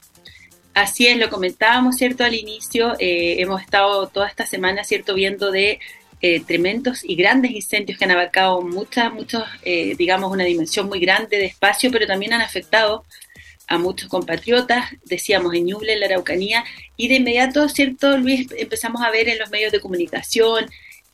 Así 0.74 1.06
es, 1.06 1.16
lo 1.16 1.30
comentábamos, 1.30 1.96
¿cierto? 1.96 2.22
Al 2.22 2.34
inicio, 2.34 2.94
eh, 2.98 3.36
hemos 3.38 3.62
estado 3.62 4.08
toda 4.08 4.28
esta 4.28 4.44
semana, 4.44 4.84
¿cierto? 4.84 5.14
Viendo 5.14 5.50
de 5.50 5.80
eh, 6.20 6.40
tremendos 6.40 7.02
y 7.02 7.16
grandes 7.16 7.52
incendios 7.52 7.98
que 7.98 8.04
han 8.04 8.10
abarcado 8.10 8.60
muchas, 8.60 9.10
muchos, 9.12 9.42
eh, 9.62 9.94
digamos, 9.96 10.30
una 10.30 10.44
dimensión 10.44 10.86
muy 10.86 11.00
grande 11.00 11.38
de 11.38 11.46
espacio, 11.46 11.90
pero 11.90 12.06
también 12.06 12.34
han 12.34 12.42
afectado 12.42 13.04
a 13.68 13.78
muchos 13.78 14.08
compatriotas, 14.08 14.90
decíamos 15.04 15.54
en 15.54 15.66
Ñuble, 15.66 15.94
en 15.94 16.00
la 16.00 16.06
Araucanía, 16.06 16.64
y 16.96 17.08
de 17.08 17.16
inmediato, 17.16 17.68
¿cierto, 17.68 18.16
Luis? 18.18 18.48
Empezamos 18.56 19.02
a 19.02 19.10
ver 19.10 19.28
en 19.28 19.38
los 19.38 19.50
medios 19.50 19.72
de 19.72 19.80
comunicación, 19.80 20.66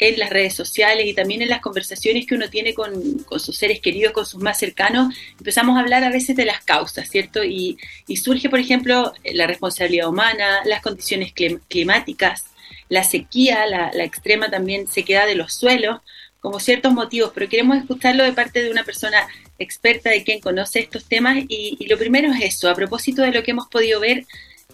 en 0.09 0.19
las 0.19 0.31
redes 0.31 0.55
sociales 0.55 1.07
y 1.07 1.15
también 1.15 1.43
en 1.43 1.49
las 1.49 1.61
conversaciones 1.61 2.27
que 2.27 2.35
uno 2.35 2.49
tiene 2.51 2.75
con, 2.75 2.93
sus 3.39 3.57
seres 3.57 3.81
queridos, 3.81 4.13
con 4.13 4.27
sus 4.27 4.43
más 4.43 4.59
cercanos, 4.59 5.15
empezamos 5.39 5.77
a 5.77 5.81
hablar 5.81 6.05
a 6.05 6.11
veces 6.11 6.37
de 6.37 6.45
las 6.45 6.63
causas, 6.65 7.09
¿cierto? 7.09 7.45
Y, 7.45 7.79
surge, 8.17 8.49
por 8.49 8.59
ejemplo, 8.59 9.13
la 9.25 9.47
responsabilidad 9.47 10.09
humana, 10.09 10.61
las 10.65 10.83
condiciones 10.83 11.33
climáticas, 11.69 12.45
la 12.89 13.05
sequía, 13.05 13.67
la, 13.67 14.05
extrema 14.05 14.51
también 14.51 14.87
sequedad 14.87 15.27
de 15.27 15.35
los 15.35 15.55
suelos, 15.55 16.01
como 16.41 16.59
ciertos 16.59 16.93
motivos, 16.93 17.31
pero 17.33 17.49
queremos 17.49 17.79
escucharlo 17.79 18.25
de 18.25 18.33
parte 18.33 18.63
de 18.63 18.71
una 18.71 18.83
persona 18.83 19.29
experta 19.59 20.11
de 20.11 20.25
quien 20.25 20.41
conoce 20.41 20.81
estos 20.81 21.05
temas 21.05 21.39
y, 21.49 21.87
lo 21.87 21.97
primero 21.97 22.33
es 22.33 22.43
eso, 22.43 22.69
a 22.69 22.75
propósito 22.75 23.23
de 23.23 23.31
lo 23.31 23.43
que 23.43 23.53
hemos 23.53 23.69
podido 23.69 24.01
ver, 24.01 24.27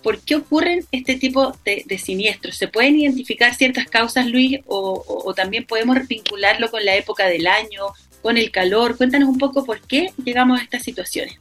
¿por 0.02 0.20
qué 0.20 0.36
ocurren 0.36 0.84
este 0.92 1.16
tipo 1.16 1.54
de, 1.64 1.98
siniestros? 1.98 2.56
¿Se 2.56 2.68
pueden 2.68 2.98
identificar 2.98 3.54
ciertas 3.54 3.86
causas, 3.86 4.26
Luis, 4.26 4.60
o, 4.66 5.32
también 5.34 5.64
podemos 5.66 6.06
vincularlo 6.06 6.70
con 6.70 6.84
la 6.84 6.96
época 6.96 7.26
del 7.26 7.46
año, 7.46 7.86
con 8.22 8.36
el 8.36 8.50
calor? 8.50 8.96
Cuéntanos 8.96 9.28
un 9.28 9.38
poco 9.38 9.64
por 9.64 9.80
qué 9.80 10.12
llegamos 10.24 10.60
a 10.60 10.62
estas 10.62 10.82
situaciones. 10.82 11.38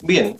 Bien, 0.00 0.36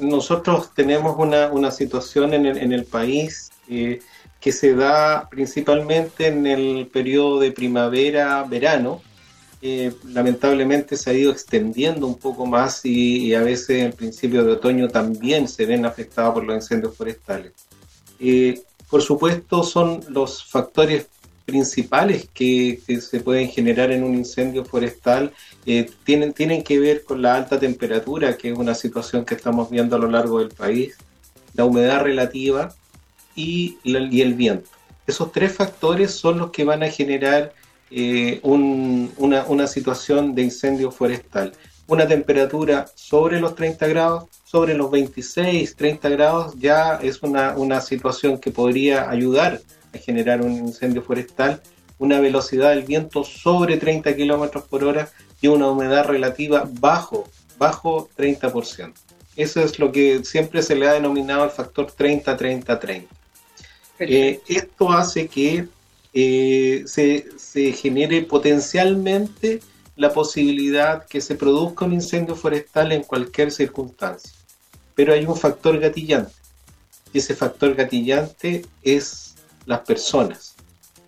nosotros 0.00 0.74
tenemos 0.74 1.16
una, 1.16 1.70
situación 1.70 2.34
en 2.34 2.46
el, 2.46 2.58
en 2.58 2.72
el 2.72 2.84
país 2.84 3.50
eh, 3.68 4.00
que 4.40 4.52
se 4.52 4.74
da 4.74 5.28
principalmente 5.30 6.26
en 6.26 6.46
el 6.46 6.88
periodo 6.88 7.38
de 7.38 7.52
primavera-verano. 7.52 9.02
Lamentablemente 10.04 10.96
se 10.96 11.10
ha 11.10 11.12
ido 11.12 11.32
extendiendo 11.32 12.06
un 12.06 12.18
poco 12.18 12.46
más 12.46 12.84
y, 12.84 13.34
a 13.34 13.42
veces 13.42 13.82
en 13.82 13.92
principio 13.92 14.44
de 14.44 14.52
otoño 14.52 14.88
también 14.88 15.48
se 15.48 15.66
ven 15.66 15.84
afectados 15.84 16.34
por 16.34 16.44
los 16.44 16.56
incendios 16.56 16.96
forestales. 16.96 17.52
Eh, 18.18 18.60
por 18.88 19.02
supuesto 19.02 19.62
son 19.62 20.00
los 20.08 20.44
factores 20.44 21.06
principales 21.44 22.28
que, 22.32 22.80
se 23.00 23.20
pueden 23.20 23.48
generar 23.48 23.90
en 23.90 24.04
un 24.04 24.14
incendio 24.14 24.64
forestal 24.64 25.32
eh, 25.66 25.90
tienen, 26.04 26.32
tienen 26.32 26.62
que 26.62 26.78
ver 26.78 27.04
con 27.04 27.20
la 27.20 27.34
alta 27.34 27.58
temperatura, 27.58 28.36
que 28.36 28.50
es 28.50 28.58
una 28.58 28.74
situación 28.74 29.24
que 29.24 29.34
estamos 29.34 29.68
viendo 29.68 29.96
a 29.96 29.98
lo 29.98 30.08
largo 30.08 30.38
del 30.38 30.50
país, 30.50 30.96
la 31.54 31.64
humedad 31.64 32.02
relativa, 32.02 32.74
y, 33.34 33.78
el 33.84 34.34
viento. 34.34 34.68
Esos 35.06 35.32
tres 35.32 35.52
factores 35.52 36.12
son 36.12 36.38
los 36.38 36.50
que 36.50 36.64
van 36.64 36.82
a 36.82 36.90
generar 36.90 37.52
eh, 37.90 38.40
una, 38.42 39.66
situación 39.66 40.34
de 40.34 40.42
incendio 40.42 40.90
forestal. 40.90 41.52
Una 41.86 42.06
temperatura 42.06 42.86
sobre 42.94 43.40
los 43.40 43.56
30 43.56 43.86
grados, 43.88 44.24
sobre 44.44 44.74
los 44.74 44.90
26, 44.90 45.74
30 45.74 46.08
grados, 46.10 46.54
ya 46.58 47.00
es 47.02 47.22
una, 47.22 47.56
una 47.56 47.80
situación 47.80 48.38
que 48.38 48.52
podría 48.52 49.10
ayudar 49.10 49.60
a 49.92 49.98
generar 49.98 50.40
un 50.42 50.52
incendio 50.52 51.02
forestal. 51.02 51.60
Una 51.98 52.20
velocidad 52.20 52.70
del 52.70 52.84
viento 52.84 53.24
sobre 53.24 53.76
30 53.76 54.14
kilómetros 54.16 54.64
por 54.64 54.84
hora 54.84 55.10
y 55.40 55.48
una 55.48 55.68
humedad 55.68 56.06
relativa 56.06 56.68
bajo, 56.80 57.28
bajo 57.58 58.08
30%. 58.16 58.92
Eso 59.36 59.62
es 59.62 59.78
lo 59.78 59.92
que 59.92 60.24
siempre 60.24 60.62
se 60.62 60.76
le 60.76 60.88
ha 60.88 60.92
denominado 60.92 61.44
el 61.44 61.50
factor 61.50 61.86
30-30-30. 61.92 63.06
Eh, 64.00 64.40
esto 64.48 64.90
hace 64.90 65.28
que 65.28 65.68
eh, 66.12 66.82
se, 66.86 67.72
genere 67.72 68.22
potencialmente 68.22 69.60
la 69.96 70.12
posibilidad 70.12 71.06
que 71.06 71.20
se 71.20 71.36
produzca 71.36 71.84
un 71.84 71.92
incendio 71.92 72.34
forestal 72.34 72.90
en 72.92 73.02
cualquier 73.02 73.52
circunstancia. 73.52 74.32
Pero 74.94 75.12
hay 75.12 75.24
un 75.24 75.36
factor 75.36 75.78
gatillante. 75.78 76.32
Y 77.12 77.18
ese 77.18 77.34
factor 77.34 77.74
gatillante 77.74 78.64
es 78.82 79.34
las 79.66 79.80
personas. 79.80 80.54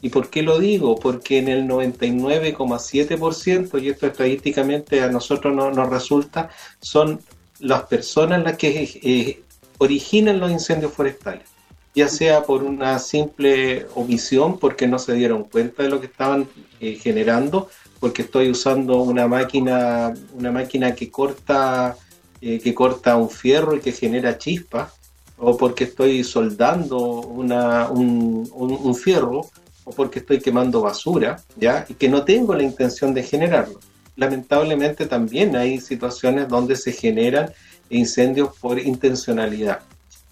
¿Y 0.02 0.08
por 0.08 0.30
qué 0.30 0.42
lo 0.42 0.58
digo? 0.58 0.96
Porque 0.96 1.38
en 1.38 1.48
el 1.48 1.68
99,7%, 1.68 3.82
y 3.82 3.88
esto 3.88 4.08
estadísticamente 4.08 5.00
a 5.02 5.08
nosotros 5.08 5.54
no, 5.54 5.70
nos 5.70 5.88
resulta, 5.88 6.50
son 6.80 7.20
las 7.60 7.84
personas 7.84 8.42
las 8.42 8.56
que 8.56 9.00
eh, 9.02 9.42
originan 9.78 10.40
los 10.40 10.50
incendios 10.50 10.92
forestales 10.92 11.51
ya 11.94 12.08
sea 12.08 12.42
por 12.44 12.62
una 12.62 12.98
simple 12.98 13.86
omisión, 13.94 14.58
porque 14.58 14.86
no 14.86 14.98
se 14.98 15.14
dieron 15.14 15.44
cuenta 15.44 15.82
de 15.82 15.90
lo 15.90 16.00
que 16.00 16.06
estaban 16.06 16.48
eh, 16.80 16.94
generando, 16.94 17.68
porque 18.00 18.22
estoy 18.22 18.50
usando 18.50 19.02
una 19.02 19.28
máquina, 19.28 20.14
una 20.34 20.50
máquina 20.50 20.94
que 20.94 21.10
corta, 21.10 21.96
eh, 22.40 22.58
que 22.60 22.74
corta 22.74 23.16
un 23.16 23.30
fierro 23.30 23.76
y 23.76 23.80
que 23.80 23.92
genera 23.92 24.38
chispas, 24.38 24.92
o 25.36 25.56
porque 25.56 25.84
estoy 25.84 26.24
soldando 26.24 26.98
una, 26.98 27.90
un, 27.90 28.48
un, 28.52 28.94
fierro, 28.94 29.42
o 29.84 29.90
porque 29.90 30.20
estoy 30.20 30.40
quemando 30.40 30.80
basura, 30.80 31.42
¿ya? 31.56 31.84
Y 31.88 31.94
que 31.94 32.08
no 32.08 32.24
tengo 32.24 32.54
la 32.54 32.62
intención 32.62 33.12
de 33.12 33.22
generarlo. 33.22 33.80
Lamentablemente 34.16 35.06
también 35.06 35.56
hay 35.56 35.80
situaciones 35.80 36.48
donde 36.48 36.76
se 36.76 36.92
generan 36.92 37.50
incendios 37.90 38.56
por 38.58 38.78
intencionalidad. 38.78 39.80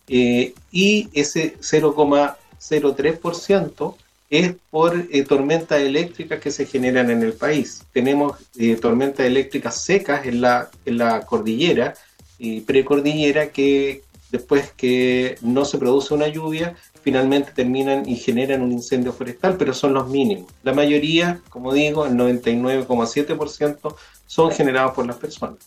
Eh, 0.08 0.54
y 0.72 1.08
ese 1.12 1.58
0,03% 1.58 3.94
es 4.30 4.54
por 4.70 5.06
eh, 5.10 5.24
tormentas 5.24 5.80
eléctricas 5.80 6.40
que 6.40 6.50
se 6.50 6.66
generan 6.66 7.10
en 7.10 7.22
el 7.22 7.32
país. 7.32 7.82
Tenemos 7.92 8.38
eh, 8.56 8.76
tormentas 8.76 9.26
eléctricas 9.26 9.82
secas 9.82 10.26
en 10.26 10.40
la, 10.40 10.70
en 10.84 10.98
la 10.98 11.22
cordillera 11.22 11.94
y 12.38 12.60
precordillera 12.60 13.50
que 13.50 14.02
después 14.30 14.72
que 14.76 15.36
no 15.42 15.64
se 15.64 15.78
produce 15.78 16.14
una 16.14 16.28
lluvia, 16.28 16.76
finalmente 17.02 17.52
terminan 17.52 18.08
y 18.08 18.16
generan 18.16 18.62
un 18.62 18.72
incendio 18.72 19.12
forestal, 19.12 19.56
pero 19.56 19.74
son 19.74 19.94
los 19.94 20.08
mínimos. 20.08 20.50
La 20.62 20.72
mayoría, 20.72 21.40
como 21.48 21.72
digo, 21.72 22.06
el 22.06 22.12
99,7% 22.12 23.96
son 24.26 24.52
generados 24.52 24.94
por 24.94 25.06
las 25.06 25.16
personas. 25.16 25.58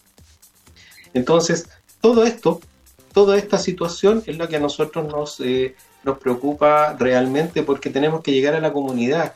Entonces, 1.13 1.67
todo 1.99 2.23
esto 2.23 2.61
toda 3.13 3.37
esta 3.37 3.57
situación 3.57 4.23
es 4.25 4.37
lo 4.37 4.49
que 4.49 4.57
a 4.57 4.59
nosotros 4.59 5.07
nos, 5.07 5.39
eh, 5.39 5.75
nos 6.03 6.17
preocupa 6.17 6.95
realmente 6.99 7.63
porque 7.63 7.89
tenemos 7.89 8.21
que 8.21 8.31
llegar 8.31 8.55
a 8.55 8.59
la 8.59 8.73
comunidad, 8.73 9.35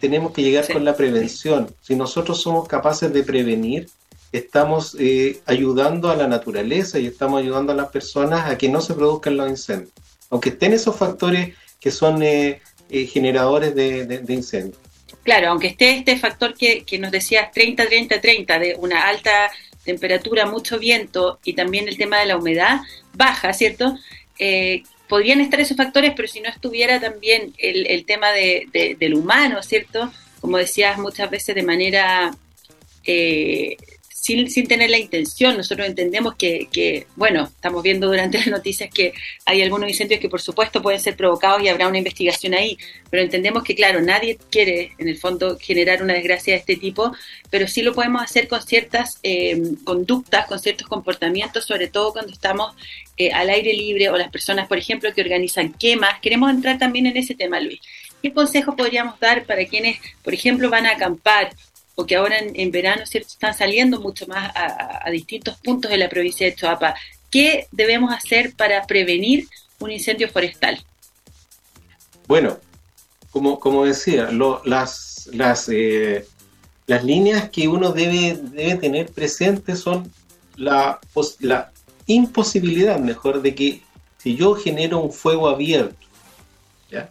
tenemos 0.00 0.32
que 0.32 0.42
llegar 0.42 0.70
con 0.70 0.84
la 0.84 0.94
prevención. 0.94 1.74
Si 1.80 1.96
nosotros 1.96 2.40
somos 2.40 2.68
capaces 2.68 3.12
de 3.12 3.22
prevenir, 3.22 3.88
estamos 4.32 4.96
eh, 5.00 5.40
ayudando 5.46 6.10
a 6.10 6.16
la 6.16 6.28
naturaleza 6.28 6.98
y 6.98 7.06
estamos 7.06 7.40
ayudando 7.40 7.72
a 7.72 7.76
las 7.76 7.88
personas 7.88 8.48
a 8.48 8.56
que 8.56 8.68
no 8.68 8.80
se 8.80 8.94
produzcan 8.94 9.36
los 9.36 9.48
incendios, 9.48 9.90
aunque 10.30 10.50
estén 10.50 10.72
esos 10.72 10.94
factores 10.96 11.56
que 11.80 11.90
son 11.90 12.22
eh, 12.22 12.60
generadores 12.90 13.74
de, 13.74 14.04
de, 14.06 14.34
incendios. 14.34 14.78
Claro, 15.22 15.48
aunque 15.48 15.68
esté 15.68 15.96
este 15.96 16.18
factor 16.18 16.54
que, 16.54 16.84
que 16.84 16.98
nos 16.98 17.10
decías 17.10 17.50
30-30-30 17.52 18.58
de 18.58 18.76
una 18.78 19.06
alta 19.08 19.50
temperatura, 19.84 20.46
mucho 20.46 20.78
viento 20.78 21.38
y 21.44 21.54
también 21.54 21.88
el 21.88 21.96
tema 21.96 22.18
de 22.18 22.26
la 22.26 22.36
humedad 22.36 22.80
baja, 23.14 23.52
¿cierto? 23.52 23.96
Eh, 24.38 24.82
podrían 25.08 25.40
estar 25.40 25.60
esos 25.60 25.76
factores, 25.76 26.12
pero 26.14 26.28
si 26.28 26.40
no 26.40 26.48
estuviera 26.48 27.00
también 27.00 27.52
el, 27.58 27.86
el 27.86 28.04
tema 28.04 28.30
de, 28.32 28.96
del 28.98 29.14
humano, 29.14 29.62
¿cierto? 29.62 30.12
Como 30.40 30.56
decías 30.56 30.98
muchas 30.98 31.28
veces 31.30 31.54
de 31.54 31.62
manera 31.62 32.30
eh, 33.04 33.76
sin, 34.48 34.66
tener 34.66 34.90
la 34.90 34.98
intención. 34.98 35.56
Nosotros 35.56 35.86
entendemos 35.86 36.34
que, 36.36 37.06
bueno, 37.16 37.44
estamos 37.44 37.82
viendo 37.82 38.06
durante 38.06 38.38
las 38.38 38.46
noticias 38.48 38.90
que 38.92 39.12
hay 39.44 39.62
algunos 39.62 39.88
incendios 39.88 40.20
que 40.20 40.28
por 40.28 40.40
supuesto 40.40 40.82
pueden 40.82 41.00
ser 41.00 41.16
provocados 41.16 41.62
y 41.62 41.68
habrá 41.68 41.88
una 41.88 41.98
investigación 41.98 42.54
ahí, 42.54 42.78
pero 43.10 43.22
entendemos 43.22 43.64
que, 43.64 43.74
claro, 43.74 44.00
nadie 44.00 44.38
quiere 44.50 44.92
en 44.98 45.08
el 45.08 45.18
fondo 45.18 45.58
generar 45.58 46.02
una 46.02 46.14
desgracia 46.14 46.54
de 46.54 46.60
este 46.60 46.76
tipo, 46.76 47.12
pero 47.50 47.66
sí 47.66 47.82
lo 47.82 47.94
podemos 47.94 48.22
hacer 48.22 48.48
con 48.48 48.62
ciertas 48.62 49.18
eh, 49.22 49.60
conductas, 49.84 50.46
con 50.46 50.58
ciertos 50.58 50.86
comportamientos, 50.86 51.64
sobre 51.64 51.88
todo 51.88 52.12
cuando 52.12 52.32
estamos 52.32 52.74
eh, 53.16 53.32
al 53.32 53.50
aire 53.50 53.72
libre 53.72 54.08
o 54.10 54.16
las 54.16 54.30
personas, 54.30 54.68
por 54.68 54.78
ejemplo, 54.78 55.12
que 55.12 55.22
organizan 55.22 55.72
quemas. 55.72 56.20
Queremos 56.20 56.50
entrar 56.50 56.78
también 56.78 57.06
en 57.06 57.16
ese 57.16 57.34
tema, 57.34 57.60
Luis. 57.60 57.80
¿Qué 58.22 58.32
consejos 58.32 58.74
podríamos 58.74 59.18
dar 59.18 59.44
para 59.44 59.64
quienes, 59.64 59.98
por 60.22 60.34
ejemplo, 60.34 60.68
van 60.68 60.86
a 60.86 60.92
acampar 60.92 61.52
que 62.06 62.16
ahora 62.16 62.36
en, 62.38 62.70
verano 62.70 63.04
¿cierto? 63.06 63.28
están 63.28 63.54
saliendo 63.54 64.00
mucho 64.00 64.26
más 64.26 64.52
a, 64.54 65.10
distintos 65.10 65.56
puntos 65.58 65.90
de 65.90 65.98
la 65.98 66.08
provincia 66.08 66.46
de 66.46 66.54
Choapa. 66.54 66.94
¿Qué 67.30 67.66
debemos 67.72 68.12
hacer 68.12 68.54
para 68.54 68.86
prevenir 68.86 69.48
un 69.78 69.90
incendio 69.90 70.28
forestal? 70.28 70.82
Bueno, 72.26 72.58
como, 73.30 73.60
como 73.60 73.84
decía, 73.84 74.30
las, 74.64 75.28
las, 75.32 75.68
eh, 75.68 76.26
las 76.86 77.04
líneas 77.04 77.50
que 77.50 77.68
uno 77.68 77.92
debe, 77.92 78.36
debe 78.36 78.76
tener 78.76 79.10
presentes 79.10 79.80
son 79.80 80.12
la, 80.56 81.00
la 81.40 81.72
imposibilidad, 82.06 82.98
mejor, 82.98 83.42
de 83.42 83.54
que 83.54 83.82
si 84.18 84.36
yo 84.36 84.54
genero 84.54 85.00
un 85.00 85.12
fuego 85.12 85.48
abierto, 85.48 86.06
¿ya? 86.90 87.10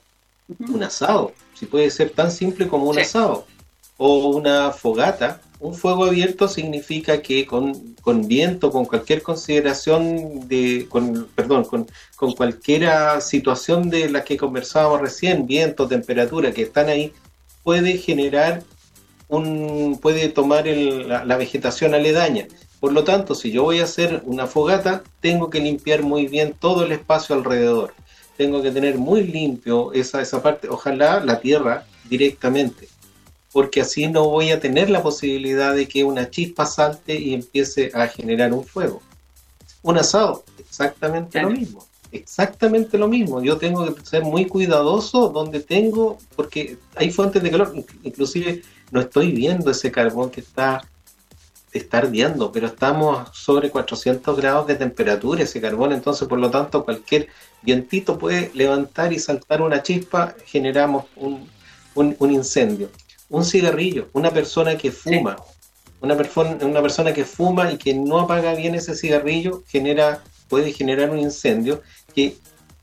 un 0.59 0.83
asado, 0.83 1.33
si 1.53 1.65
puede 1.65 1.89
ser 1.89 2.11
tan 2.11 2.31
simple 2.31 2.67
como 2.67 2.85
un 2.85 2.99
asado, 2.99 3.45
o 3.99 4.29
una 4.29 4.71
fogata, 4.71 5.41
Un 5.61 5.73
fuego 5.75 6.05
abierto 6.05 6.47
significa 6.47 7.21
que 7.21 7.45
con, 7.45 7.95
con 8.01 8.29
viento, 8.29 8.71
con 8.71 8.85
cualquier 8.85 9.21
consideración 9.21 10.47
de, 10.47 10.87
con, 10.89 11.27
perdón, 11.35 11.65
con, 11.65 11.85
con 12.15 12.31
cualquier 12.31 12.89
situación 13.21 13.89
de 13.89 14.09
la 14.09 14.23
que 14.23 14.37
conversábamos 14.37 15.01
recién, 15.01 15.47
viento, 15.47 15.85
temperatura, 15.89 16.53
que 16.53 16.61
están 16.61 16.87
ahí, 16.87 17.11
puede 17.61 17.97
generar 17.97 18.63
un, 19.27 19.99
puede 20.01 20.29
tomar 20.29 20.65
la, 20.65 21.25
la, 21.25 21.35
vegetación 21.37 21.93
aledaña. 21.93 22.47
Por 22.79 22.93
lo 22.93 23.03
tanto, 23.03 23.35
si 23.35 23.51
yo 23.51 23.63
voy 23.63 23.81
a 23.81 23.83
hacer 23.83 24.21
una 24.25 24.47
fogata, 24.47 25.03
tengo 25.19 25.49
que 25.49 25.59
limpiar 25.59 26.03
muy 26.03 26.27
bien 26.27 26.55
todo 26.57 26.85
el 26.85 26.93
espacio 26.93 27.35
alrededor. 27.35 27.93
Tengo 28.37 28.61
que 28.61 28.71
tener 28.71 28.97
muy 28.97 29.23
limpio 29.23 29.91
esa, 29.91 30.21
esa 30.21 30.41
parte, 30.41 30.69
ojalá 30.69 31.19
la 31.19 31.41
tierra 31.41 31.85
directamente 32.09 32.87
porque 33.51 33.81
así 33.81 34.07
no 34.07 34.29
voy 34.29 34.51
a 34.51 34.59
tener 34.59 34.89
la 34.89 35.01
posibilidad 35.01 35.73
de 35.73 35.87
que 35.87 36.03
una 36.03 36.29
chispa 36.29 36.65
salte 36.65 37.15
y 37.15 37.33
empiece 37.33 37.91
a 37.93 38.07
generar 38.07 38.53
un 38.53 38.63
fuego. 38.63 39.01
Un 39.81 39.97
asado, 39.97 40.43
exactamente 40.59 41.41
lo 41.41 41.49
mismo. 41.49 41.85
Exactamente 42.11 42.97
lo 42.97 43.07
mismo. 43.07 43.41
Yo 43.41 43.57
tengo 43.57 43.93
que 43.93 44.05
ser 44.05 44.23
muy 44.23 44.45
cuidadoso 44.45 45.29
donde 45.29 45.59
tengo, 45.61 46.17
porque 46.35 46.77
hay 46.95 47.11
fuentes 47.11 47.41
de 47.41 47.51
calor. 47.51 47.73
Inclusive 48.03 48.61
no 48.91 49.01
estoy 49.01 49.31
viendo 49.31 49.71
ese 49.71 49.91
carbón 49.91 50.29
que 50.29 50.41
está, 50.41 50.87
está 51.71 51.99
ardiendo, 51.99 52.51
pero 52.51 52.67
estamos 52.67 53.29
sobre 53.35 53.69
400 53.69 54.35
grados 54.37 54.67
de 54.67 54.75
temperatura 54.75 55.43
ese 55.43 55.61
carbón. 55.61 55.91
Entonces, 55.91 56.27
por 56.27 56.39
lo 56.39 56.51
tanto, 56.51 56.83
cualquier 56.83 57.29
vientito 57.61 58.17
puede 58.17 58.51
levantar 58.53 59.13
y 59.13 59.19
saltar 59.19 59.61
una 59.61 59.81
chispa, 59.81 60.35
generamos 60.45 61.05
un, 61.15 61.47
un 61.95 62.31
incendio 62.31 62.89
un 63.29 63.45
cigarrillo, 63.45 64.09
una 64.13 64.31
persona 64.31 64.77
que 64.77 64.91
fuma, 64.91 65.37
una, 66.01 66.17
persona, 66.17 66.57
una 66.65 66.81
persona 66.81 67.13
que 67.13 67.25
fuma 67.25 67.71
y 67.71 67.77
que 67.77 67.93
no 67.93 68.19
apaga 68.19 68.53
bien 68.55 68.75
ese 68.75 68.95
cigarrillo 68.95 69.63
genera, 69.67 70.23
puede 70.47 70.71
generar 70.71 71.09
un 71.11 71.19
incendio 71.19 71.81
que 72.15 72.35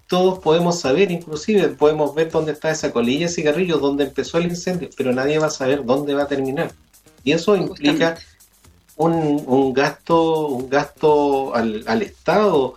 todos 0.07 0.39
podemos 0.39 0.81
saber, 0.81 1.11
inclusive 1.11 1.69
podemos 1.69 2.15
ver 2.15 2.31
dónde 2.31 2.53
está 2.53 2.71
esa 2.71 2.93
colilla 2.93 3.27
de 3.27 3.33
cigarrillo, 3.33 3.79
dónde 3.79 4.05
empezó 4.05 4.39
el 4.39 4.45
incendio, 4.45 4.89
pero 4.97 5.13
nadie 5.13 5.39
va 5.39 5.47
a 5.47 5.51
saber 5.51 5.85
dónde 5.85 6.15
va 6.15 6.23
a 6.23 6.29
terminar. 6.29 6.73
Y 7.25 7.33
eso 7.33 7.57
implica 7.57 8.17
un, 8.95 9.43
un, 9.47 9.73
gasto, 9.73 10.47
un 10.47 10.71
gasto 10.71 11.55
al, 11.55 11.83
al 11.89 12.03
Estado, 12.03 12.75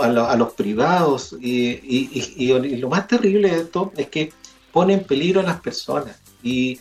a, 0.00 0.36
los 0.36 0.52
privados, 0.52 1.34
y, 1.40 1.68
y, 1.68 2.34
y, 2.36 2.76
lo 2.76 2.88
más 2.88 3.06
terrible 3.08 3.50
de 3.50 3.60
esto 3.62 3.92
es 3.96 4.08
que 4.08 4.32
pone 4.72 4.94
en 4.94 5.04
peligro 5.04 5.40
a 5.40 5.44
las 5.44 5.60
personas. 5.60 6.16
Y 6.42 6.78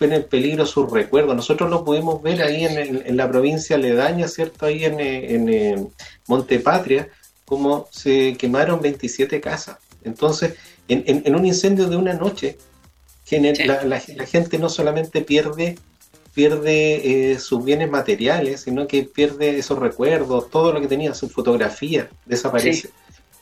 en 0.00 0.22
peligro 0.24 0.66
sus 0.66 0.90
recuerdos. 0.90 1.34
Nosotros 1.34 1.70
lo 1.70 1.84
pudimos 1.84 2.22
ver 2.22 2.42
ahí 2.42 2.64
en, 2.64 3.16
la 3.16 3.28
provincia 3.28 3.76
aledaña, 3.76 4.28
¿cierto? 4.28 4.66
Ahí 4.66 4.84
en, 4.84 5.00
en, 5.00 5.88
Montepatria, 6.26 7.08
como 7.44 7.88
se 7.90 8.36
quemaron 8.36 8.80
27 8.80 9.40
casas. 9.40 9.78
Entonces, 10.04 10.54
en, 10.88 11.34
un 11.34 11.46
incendio 11.46 11.88
de 11.88 11.96
una 11.96 12.14
noche, 12.14 12.58
la, 13.30 13.84
la, 13.84 14.00
gente 14.00 14.58
no 14.58 14.68
solamente 14.68 15.22
pierde 15.22 15.76
pierde 16.32 17.32
eh, 17.32 17.38
sus 17.38 17.64
bienes 17.64 17.90
materiales, 17.90 18.60
sino 18.60 18.86
que 18.86 19.04
pierde 19.04 19.58
esos 19.58 19.78
recuerdos, 19.78 20.50
todo 20.50 20.70
lo 20.70 20.82
que 20.82 20.86
tenía, 20.86 21.14
su 21.14 21.30
fotografía 21.30 22.10
desaparece. 22.26 22.90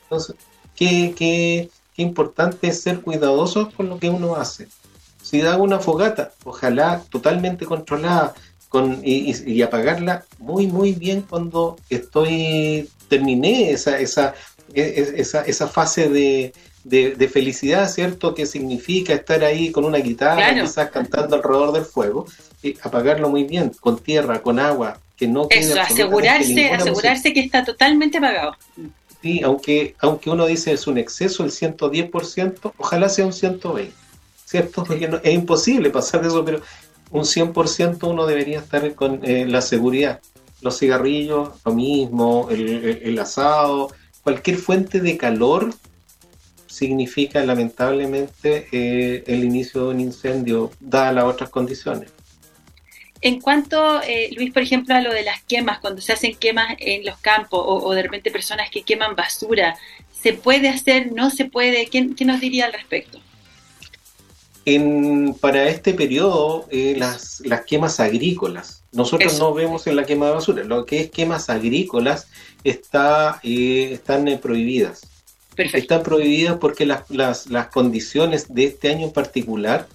Entonces, 0.04 0.36
qué, 0.76 1.12
qué, 1.16 1.70
qué 1.92 2.02
importante 2.02 2.68
es 2.68 2.80
ser 2.80 3.00
cuidadosos 3.00 3.74
con 3.74 3.88
lo 3.88 3.98
que 3.98 4.08
uno 4.08 4.36
hace 4.36 4.68
si 5.24 5.40
hago 5.40 5.64
una 5.64 5.80
fogata, 5.80 6.32
ojalá 6.44 7.02
totalmente 7.08 7.64
controlada 7.64 8.34
con, 8.68 9.00
y, 9.02 9.62
apagarla 9.62 10.24
muy, 10.38 10.66
muy 10.66 10.92
bien 10.92 11.22
cuando 11.22 11.78
estoy, 11.88 12.90
terminé 13.08 13.70
esa, 13.70 13.98
esa, 13.98 14.34
e, 14.74 15.14
esa, 15.16 15.40
esa 15.42 15.66
fase 15.66 16.10
de, 16.10 16.52
de, 16.84 17.28
felicidad, 17.28 17.88
¿cierto? 17.88 18.34
Que 18.34 18.44
significa 18.44 19.14
estar 19.14 19.42
ahí 19.42 19.72
con 19.72 19.86
una 19.86 19.96
guitarra, 19.96 20.60
quizás 20.60 20.90
cantando 20.90 21.36
alrededor 21.36 21.72
del 21.72 21.86
fuego, 21.86 22.26
y 22.62 22.76
apagarlo 22.82 23.30
muy 23.30 23.44
bien, 23.44 23.72
con 23.80 23.98
tierra, 23.98 24.42
con 24.42 24.58
agua, 24.58 25.00
que 25.16 25.26
no 25.26 25.46
Eso, 25.48 25.80
asegurarse, 25.80 26.68
asegurarse 26.68 27.32
que 27.32 27.40
está 27.40 27.64
totalmente 27.64 28.18
apagado. 28.18 28.56
Sí, 29.22 29.40
aunque, 29.42 29.94
aunque 30.00 30.28
uno 30.28 30.44
dice 30.44 30.72
es 30.72 30.86
un 30.86 30.98
exceso 30.98 31.44
el 31.44 31.50
110%, 31.50 32.72
ojalá 32.76 33.08
sea 33.08 33.24
un 33.24 33.32
120%. 33.32 33.90
¿Cierto? 34.54 34.84
Porque 34.84 35.10
es 35.24 35.34
imposible 35.34 35.90
pasar 35.90 36.22
de 36.22 36.28
eso, 36.28 36.44
pero 36.44 36.60
un 37.10 37.22
100% 37.24 38.08
uno 38.08 38.24
debería 38.24 38.60
estar 38.60 38.94
con 38.94 39.20
eh, 39.24 39.46
la 39.46 39.60
seguridad. 39.60 40.20
Los 40.60 40.78
cigarrillos, 40.78 41.48
lo 41.64 41.74
mismo, 41.74 42.48
el, 42.50 43.18
asado, 43.18 43.92
cualquier 44.22 44.56
fuente 44.56 45.00
de 45.00 45.16
calor 45.16 45.74
significa 46.68 47.44
lamentablemente 47.44 48.68
eh, 48.70 49.24
el 49.26 49.42
inicio 49.42 49.82
de 49.82 49.88
un 49.88 50.00
incendio, 50.00 50.70
dadas 50.78 51.14
las 51.16 51.24
otras 51.24 51.50
condiciones. 51.50 52.12
En 53.20 53.40
cuanto, 53.40 54.02
eh, 54.02 54.30
Luis, 54.36 54.52
por 54.52 54.62
ejemplo, 54.62 54.94
a 54.94 55.00
lo 55.00 55.12
de 55.12 55.24
las 55.24 55.42
quemas, 55.42 55.80
cuando 55.80 56.00
se 56.00 56.12
hacen 56.12 56.36
quemas 56.36 56.76
en 56.78 57.04
los 57.04 57.18
campos 57.18 57.60
o, 57.64 57.92
de 57.92 58.02
repente 58.02 58.30
personas 58.30 58.70
que 58.70 58.82
queman 58.82 59.16
basura, 59.16 59.76
¿se 60.12 60.32
puede 60.32 60.68
hacer? 60.68 61.10
¿No 61.12 61.30
se 61.30 61.44
puede? 61.44 61.86
¿Qué, 61.86 62.14
qué 62.16 62.24
nos 62.24 62.40
diría 62.40 62.66
al 62.66 62.72
respecto? 62.72 63.18
En, 64.66 65.34
para 65.40 65.68
este 65.68 65.94
periodo 65.94 66.66
eh, 66.70 66.94
las, 66.96 67.40
las 67.44 67.64
quemas 67.64 68.00
agrícolas. 68.00 68.82
Nosotros 68.92 69.38
no 69.38 69.52
vemos 69.52 69.86
en 69.86 69.96
la 69.96 70.04
quema 70.04 70.26
de 70.26 70.32
basura. 70.32 70.64
Lo 70.64 70.86
que 70.86 71.00
es 71.00 71.10
quemas 71.10 71.50
agrícolas 71.50 72.28
está, 72.62 73.40
eh, 73.42 73.90
están 73.92 74.28
eh, 74.28 74.38
prohibidas. 74.38 75.02
Están 75.56 76.02
prohibidas 76.02 76.56
porque 76.58 76.84
las, 76.86 77.08
las, 77.10 77.48
las, 77.48 77.68
condiciones 77.68 78.52
de 78.52 78.64
este 78.64 78.90
año 78.90 79.06
en 79.06 79.12
particular 79.12 79.86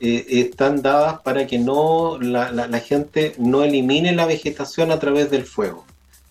están 0.00 0.80
dadas 0.80 1.22
para 1.22 1.48
que 1.48 1.58
no 1.58 2.20
la, 2.20 2.52
la, 2.52 2.78
gente 2.78 3.34
no 3.36 3.64
elimine 3.64 4.12
la 4.12 4.26
vegetación 4.26 4.92
a 4.92 5.00
través 5.00 5.28
del 5.28 5.44
fuego. 5.44 5.84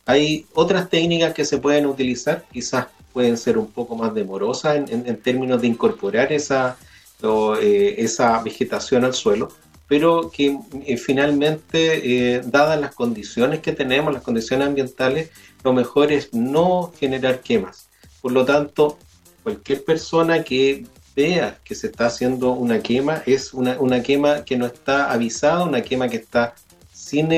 Hay 0.05 0.45
otras 0.53 0.89
técnicas 0.89 1.33
que 1.33 1.43
se 1.43 1.57
pueden 1.57 1.85
utilizar, 1.85 2.45
quizás 2.53 2.87
pueden 3.11 3.35
ser 3.35 3.57
un 3.57 3.67
poco 3.67 3.97
más 3.97 4.13
demorosas 4.13 4.77
en, 4.77 5.05
en 5.05 5.17
términos 5.17 5.59
de 5.59 5.67
incorporar 5.67 6.31
esa, 6.31 6.77
eh, 7.19 7.95
esa 7.97 8.41
vegetación 8.43 9.03
al 9.03 9.13
suelo, 9.13 9.49
pero 9.87 10.29
que 10.29 10.57
eh, 10.85 10.97
finalmente, 10.97 12.35
eh, 12.35 12.41
dadas 12.45 12.79
las 12.79 12.93
condiciones 12.93 13.61
que 13.61 13.73
tenemos, 13.73 14.13
las 14.13 14.21
condiciones 14.21 14.67
ambientales, 14.67 15.31
lo 15.63 15.73
mejor 15.73 16.11
es 16.11 16.33
no 16.33 16.93
generar 16.99 17.41
quemas. 17.41 17.89
Por 18.21 18.33
lo 18.33 18.45
tanto, 18.45 18.99
cualquier 19.41 19.83
persona 19.83 20.43
que 20.43 20.85
vea 21.15 21.59
que 21.63 21.73
se 21.73 21.87
está 21.87 22.05
haciendo 22.05 22.51
una 22.51 22.81
quema, 22.81 23.23
es 23.25 23.53
una, 23.53 23.79
una 23.79 24.03
quema 24.03 24.45
que 24.45 24.57
no 24.57 24.67
está 24.67 25.11
avisada, 25.11 25.63
una 25.63 25.81
quema 25.81 26.09
que 26.09 26.17
está 26.17 26.53
sin, 26.93 27.29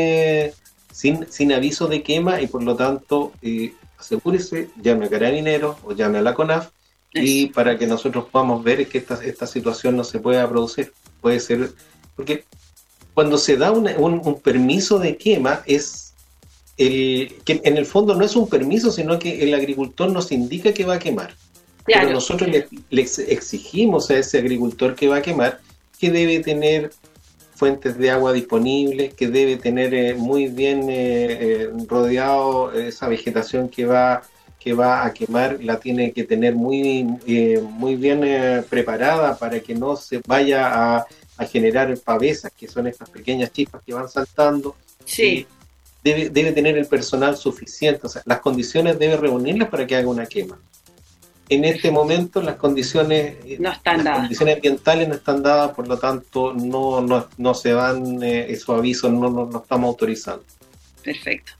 sin, 0.91 1.31
sin 1.31 1.53
aviso 1.53 1.87
de 1.87 2.03
quema 2.03 2.41
y 2.41 2.47
por 2.47 2.63
lo 2.63 2.75
tanto 2.75 3.31
asegúrese, 3.97 4.69
llame 4.81 5.05
a 5.05 5.09
Carabineros 5.09 5.77
o 5.85 5.93
llame 5.93 6.17
a 6.17 6.21
la 6.21 6.33
CONAF 6.33 6.71
y 7.13 7.47
para 7.47 7.77
que 7.77 7.87
nosotros 7.87 8.25
podamos 8.31 8.63
ver 8.63 8.87
que 8.87 8.99
esta, 8.99 9.23
esta 9.23 9.47
situación 9.47 9.95
no 9.95 10.03
se 10.03 10.19
pueda 10.19 10.47
producir. 10.47 10.93
Puede 11.21 11.39
ser, 11.39 11.71
porque 12.15 12.45
cuando 13.13 13.37
se 13.37 13.57
da 13.57 13.71
un, 13.71 13.87
un, 13.87 14.39
permiso 14.39 14.99
de 14.99 15.17
quema 15.17 15.61
es 15.65 16.13
el, 16.77 17.35
que 17.43 17.61
en 17.63 17.77
el 17.77 17.85
fondo 17.85 18.15
no 18.15 18.23
es 18.23 18.35
un 18.35 18.47
permiso, 18.47 18.91
sino 18.91 19.19
que 19.19 19.43
el 19.43 19.53
agricultor 19.53 20.11
nos 20.11 20.31
indica 20.31 20.73
que 20.73 20.85
va 20.85 20.95
a 20.95 20.99
quemar. 20.99 21.35
Pero 21.85 22.11
nosotros 22.11 22.49
le, 22.49 22.67
exigimos 23.01 24.09
a 24.11 24.17
ese 24.17 24.37
agricultor 24.37 24.95
que 24.95 25.07
va 25.07 25.17
a 25.17 25.21
quemar 25.21 25.59
que 25.99 26.11
debe 26.11 26.39
tener 26.39 26.91
fuentes 27.55 27.97
de 27.97 28.09
agua 28.09 28.31
disponibles, 28.31 29.13
que 29.15 29.27
debe 29.27 29.57
tener 29.57 29.93
eh, 29.93 30.13
muy 30.13 30.47
bien 30.47 30.89
eh, 30.89 31.27
eh, 31.41 31.69
rodeado 31.87 32.71
esa 32.71 33.09
vegetación 33.09 33.67
que 33.67 33.85
va 33.85 34.21
que 34.59 34.73
va 34.73 35.05
a 35.05 35.13
quemar 35.13 35.63
la 35.63 35.79
tiene 35.79 36.11
que 36.11 36.25
tener 36.25 36.53
muy, 36.53 37.07
eh, 37.25 37.61
muy 37.61 37.95
bien 37.95 38.23
eh, 38.25 38.61
preparada 38.69 39.37
para 39.37 39.59
que 39.61 39.73
no 39.73 39.95
se 39.95 40.21
vaya 40.27 40.97
a, 40.97 41.07
generar 41.49 41.97
pavesas, 41.99 42.51
que 42.51 42.67
son 42.67 42.85
estas 42.87 43.09
pequeñas 43.09 43.53
chispas 43.53 43.81
que 43.85 43.93
van 43.93 44.09
saltando. 44.09 44.75
Sí. 45.05 45.47
Debe, 46.03 46.29
debe 46.29 46.51
tener 46.51 46.77
el 46.77 46.85
personal 46.85 47.37
suficiente, 47.37 48.07
o 48.07 48.09
sea, 48.09 48.21
las 48.25 48.41
condiciones 48.41 48.99
debe 48.99 49.15
reunirlas 49.15 49.69
para 49.69 49.87
que 49.87 49.95
haga 49.95 50.09
una 50.09 50.25
quema. 50.25 50.59
En 51.47 51.63
este 51.63 51.91
momento 51.91 52.41
las 52.41 52.57
condiciones, 52.57 53.37
eh, 53.45 53.55
no 53.57 53.71
están 53.71 54.03
las 54.03 54.19
condiciones 54.19 54.55
ambientales 54.55 55.07
no 55.07 55.15
están 55.15 55.41
dadas, 55.41 55.71
por 55.71 55.87
lo 55.87 55.97
tanto 55.97 56.53
no, 56.53 56.99
no, 56.99 57.25
no 57.37 57.53
se 57.53 57.71
van 57.71 58.21
esos 58.21 58.77
avisos, 58.77 59.09
no, 59.09 59.29
no, 59.29 59.45
no 59.45 59.59
estamos 59.59 59.87
autorizando. 59.87 60.43
Perfecto. 61.03 61.53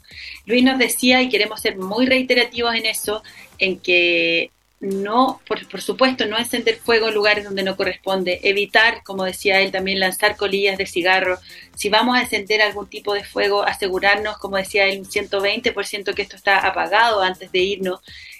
Luis 0.46 0.64
nos 0.64 0.78
decía, 0.78 1.22
y 1.22 1.30
queremos 1.30 1.62
ser 1.62 1.78
muy 1.78 2.06
reiterativos 2.06 2.76
en 2.76 2.86
eso, 2.86 3.24
en 3.58 3.80
que 3.80 4.52
no, 4.80 5.42
por, 5.46 5.68
por, 5.68 5.82
supuesto, 5.82 6.26
no 6.26 6.38
encender 6.38 6.78
fuego 6.78 7.10
en 7.10 7.14
lugares 7.14 7.44
donde 7.44 7.64
no 7.64 7.76
corresponde, 7.76 8.40
evitar, 8.44 9.04
como 9.04 9.26
decía 9.26 9.60
él, 9.60 9.72
también 9.72 10.00
lanzar 10.00 10.38
colillas 10.38 10.78
de 10.78 10.86
cigarro. 10.86 11.38
Si 11.76 11.90
vamos 11.90 12.18
a 12.18 12.22
encender 12.22 12.62
algún 12.62 12.88
tipo 12.88 13.14
de 13.14 13.26
fuego, 13.26 13.64
asegurarnos, 13.64 14.38
como 14.38 14.56
decía 14.56 14.86
él, 14.86 15.00
un 15.00 15.06
120% 15.06 16.14
que 16.14 16.22
esto 16.22 16.38
está 16.38 16.60
apagado 16.60 17.22
antes 17.22 17.52
de 17.52 17.60
irnos. 17.60 18.00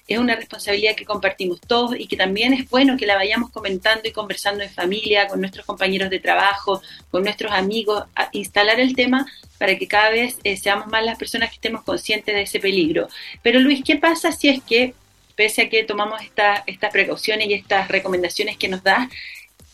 Es 0.10 0.18
una 0.18 0.36
responsabilidad 0.36 0.96
que 0.96 1.06
compartimos 1.06 1.62
todos 1.62 1.96
y 1.98 2.08
que 2.08 2.18
también 2.18 2.52
es 2.52 2.68
bueno 2.68 2.98
que 2.98 3.06
la 3.06 3.16
vayamos 3.16 3.52
comentando 3.52 4.10
y 4.10 4.12
conversando 4.12 4.64
en 4.64 4.72
familia, 4.72 5.28
con 5.28 5.40
nuestros 5.40 5.66
compañeros 5.68 6.10
de 6.10 6.20
trabajo, 6.20 6.82
con 7.12 7.24
nuestros 7.24 7.52
amigos, 7.52 8.04
a 8.16 8.28
instalar 8.32 8.80
el 8.80 8.96
tema 8.96 9.28
para 9.60 9.78
que 9.78 9.88
cada 9.88 10.10
vez 10.10 10.38
eh, 10.44 10.58
seamos 10.58 10.88
más 10.88 11.06
las 11.06 11.18
personas 11.18 11.50
que 11.50 11.56
estemos 11.56 11.84
conscientes 11.84 12.34
de 12.34 12.42
ese 12.42 12.60
peligro. 12.60 13.08
Pero 13.44 13.60
Luis, 13.60 13.84
¿qué 13.86 13.98
pasa 13.98 14.32
si 14.32 14.50
es 14.50 14.64
que 14.64 14.96
pese 15.36 15.62
a 15.62 15.70
que 15.70 15.84
tomamos 15.84 16.22
estas 16.22 16.92
precauciones 16.92 17.48
y 17.48 17.54
estas 17.54 17.88
recomendaciones 17.88 18.58
que 18.58 18.68
nos 18.68 18.84
da, 18.84 19.10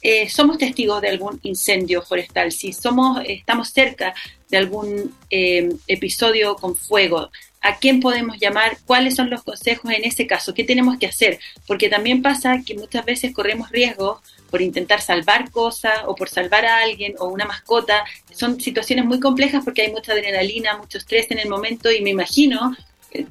eh, 0.02 0.30
somos 0.30 0.60
testigos 0.60 1.02
de 1.02 1.10
algún 1.10 1.39
incendio 1.41 2.04
forestal, 2.04 2.52
si 2.52 2.71
somos, 2.71 3.24
estamos 3.26 3.69
cerca 3.69 4.13
de 4.50 4.58
algún 4.58 5.15
eh, 5.32 5.69
episodio 5.88 6.56
con 6.56 6.76
fuego, 6.76 7.32
¿a 7.65 7.78
quién 7.78 7.99
podemos 7.99 8.38
llamar? 8.39 8.78
¿Cuáles 8.86 9.15
son 9.15 9.32
los 9.32 9.43
consejos 9.43 9.91
en 9.91 10.06
ese 10.06 10.28
caso? 10.28 10.54
¿Qué 10.54 10.63
tenemos 10.63 10.97
que 10.99 11.08
hacer? 11.08 11.39
Porque 11.65 11.89
también 11.89 12.21
pasa 12.21 12.62
que 12.63 12.75
muchas 12.75 13.04
veces 13.06 13.34
corremos 13.34 13.71
riesgos 13.71 14.19
por 14.51 14.62
intentar 14.62 15.01
salvar 15.01 15.49
cosas 15.49 16.04
o 16.06 16.15
por 16.15 16.30
salvar 16.30 16.65
a 16.65 16.82
alguien 16.82 17.15
o 17.17 17.28
una 17.28 17.45
mascota. 17.45 18.06
Son 18.32 18.62
situaciones 18.62 19.06
muy 19.06 19.19
complejas 19.19 19.63
porque 19.65 19.82
hay 19.82 19.91
mucha 19.91 20.13
adrenalina, 20.13 20.78
mucho 20.78 20.99
estrés 20.99 21.32
en 21.32 21.39
el 21.39 21.49
momento 21.49 21.91
y 21.91 22.01
me 22.01 22.12
imagino 22.12 22.75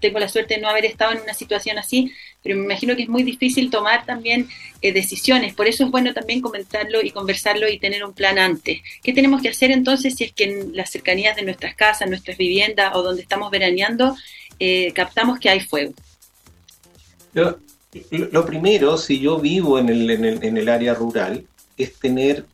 tengo 0.00 0.18
la 0.18 0.28
suerte 0.28 0.54
de 0.54 0.60
no 0.60 0.68
haber 0.68 0.86
estado 0.86 1.12
en 1.12 1.20
una 1.20 1.34
situación 1.34 1.78
así, 1.78 2.10
pero 2.44 2.58
me 2.58 2.64
imagino 2.64 2.94
que 2.94 3.04
es 3.04 3.08
muy 3.08 3.22
difícil 3.22 3.70
tomar 3.70 4.04
también 4.04 4.48
eh, 4.82 4.92
decisiones. 4.92 5.54
Por 5.54 5.66
eso 5.66 5.82
es 5.82 5.90
bueno 5.90 6.12
también 6.12 6.42
comentarlo 6.42 7.00
y 7.02 7.10
conversarlo 7.10 7.66
y 7.66 7.78
tener 7.78 8.04
un 8.04 8.12
plan 8.12 8.38
antes. 8.38 8.82
¿Qué 9.02 9.14
tenemos 9.14 9.40
que 9.40 9.48
hacer 9.48 9.70
entonces 9.70 10.14
si 10.14 10.24
es 10.24 10.32
que 10.32 10.44
en 10.44 10.76
las 10.76 10.90
cercanías 10.90 11.36
de 11.36 11.42
nuestras 11.42 11.74
casas, 11.74 12.06
nuestras 12.06 12.36
viviendas 12.36 12.94
o 12.94 13.02
donde 13.02 13.22
estamos 13.22 13.50
veraneando 13.50 14.14
eh, 14.60 14.92
captamos 14.92 15.40
que 15.40 15.48
hay 15.48 15.60
fuego? 15.60 15.94
Lo, 17.32 18.44
primero, 18.44 18.98
si 18.98 19.20
yo 19.20 19.38
vivo 19.38 19.78
en 19.78 19.88
el, 19.88 20.10
en, 20.10 20.56
el, 20.58 20.68
área 20.68 20.92
rural, 20.92 21.46
es 21.78 21.98
tener 21.98 22.44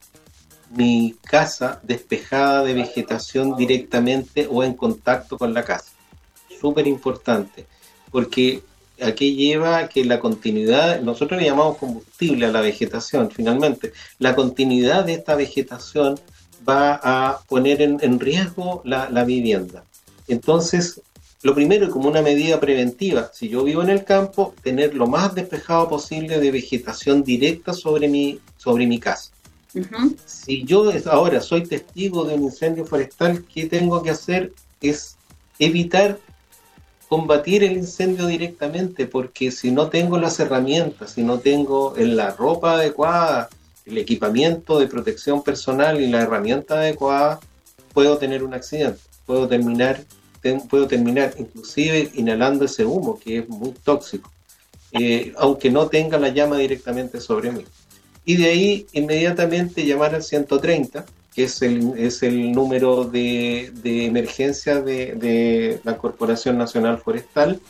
mi 0.70 1.16
casa 1.24 1.80
despejada 1.82 2.62
de 2.62 2.74
vegetación 2.74 3.56
directamente 3.56 4.46
o 4.48 4.62
en 4.62 4.74
contacto 4.74 5.36
con 5.36 5.52
la 5.52 5.64
casa 5.64 5.90
súper 6.60 6.86
importante, 6.86 7.66
porque 8.12 8.62
aquí 9.02 9.34
lleva 9.34 9.88
que 9.88 10.04
la 10.04 10.18
continuidad, 10.18 11.00
nosotros 11.00 11.40
le 11.40 11.46
llamamos 11.46 11.78
combustible 11.78 12.46
a 12.46 12.52
la 12.52 12.60
vegetación, 12.60 13.30
finalmente, 13.30 13.92
la 14.18 14.34
continuidad 14.34 15.04
de 15.04 15.14
esta 15.14 15.34
vegetación 15.34 16.18
va 16.68 17.00
a 17.02 17.40
poner 17.48 17.80
en, 17.82 18.20
riesgo 18.20 18.82
la, 18.84 19.24
vivienda. 19.24 19.84
Entonces, 20.28 21.00
lo 21.42 21.54
primero, 21.54 21.90
como 21.90 22.08
una 22.08 22.22
medida 22.22 22.60
preventiva, 22.60 23.30
si 23.32 23.48
yo 23.48 23.64
vivo 23.64 23.82
en 23.82 23.90
el 23.90 24.04
campo, 24.04 24.54
tener 24.62 24.94
lo 24.94 25.06
más 25.06 25.34
despejado 25.34 25.88
posible 25.88 26.38
de 26.38 26.50
vegetación 26.50 27.22
directa 27.22 27.72
sobre 27.72 28.08
mi, 28.08 28.38
sobre 28.56 28.86
mi 28.86 28.98
casa. 28.98 29.32
Si 30.26 30.64
yo 30.64 30.90
ahora 31.06 31.40
soy 31.40 31.62
testigo 31.62 32.24
de 32.24 32.34
un 32.34 32.44
incendio 32.44 32.84
forestal, 32.84 33.44
¿qué 33.52 33.66
tengo 33.66 34.02
que 34.02 34.10
hacer? 34.10 34.52
Es 34.80 35.16
evitar 35.58 36.18
combatir 37.10 37.64
el 37.64 37.72
incendio 37.72 38.28
directamente, 38.28 39.04
porque 39.04 39.50
si 39.50 39.72
no 39.72 39.88
tengo 39.88 40.16
las 40.16 40.38
herramientas, 40.38 41.10
si 41.10 41.24
no 41.24 41.40
tengo 41.40 41.92
la 41.98 42.30
ropa 42.30 42.74
adecuada, 42.74 43.48
el 43.84 43.98
equipamiento 43.98 44.78
de 44.78 44.86
protección 44.86 45.42
personal 45.42 46.00
y 46.00 46.06
la 46.06 46.20
herramienta 46.20 46.76
adecuada, 46.76 47.40
puedo 47.92 48.16
tener 48.18 48.44
un 48.44 48.54
accidente, 48.54 49.00
puedo 49.26 49.48
terminar, 49.48 50.04
puedo 50.68 50.86
terminar 50.86 51.34
inclusive 51.36 52.12
inhalando 52.14 52.66
ese 52.66 52.84
humo 52.84 53.18
que 53.18 53.38
es 53.38 53.48
muy 53.48 53.72
tóxico, 53.82 54.30
eh, 54.92 55.32
aunque 55.36 55.68
no 55.68 55.88
tenga 55.88 56.16
la 56.16 56.28
llama 56.28 56.58
directamente 56.58 57.20
sobre 57.20 57.50
mí. 57.50 57.64
Y 58.24 58.36
de 58.36 58.50
ahí 58.50 58.86
inmediatamente 58.92 59.84
llamar 59.84 60.14
al 60.14 60.22
130 60.22 61.04
es 61.42 61.62
el, 61.62 61.94
es 61.96 62.22
el 62.22 62.52
número 62.52 63.04
de, 63.04 63.72
emergencia 63.84 64.80
de, 64.80 65.80
la 65.84 65.98
Corporación 65.98 66.58
Nacional 66.58 66.98
Forestal, 66.98 67.60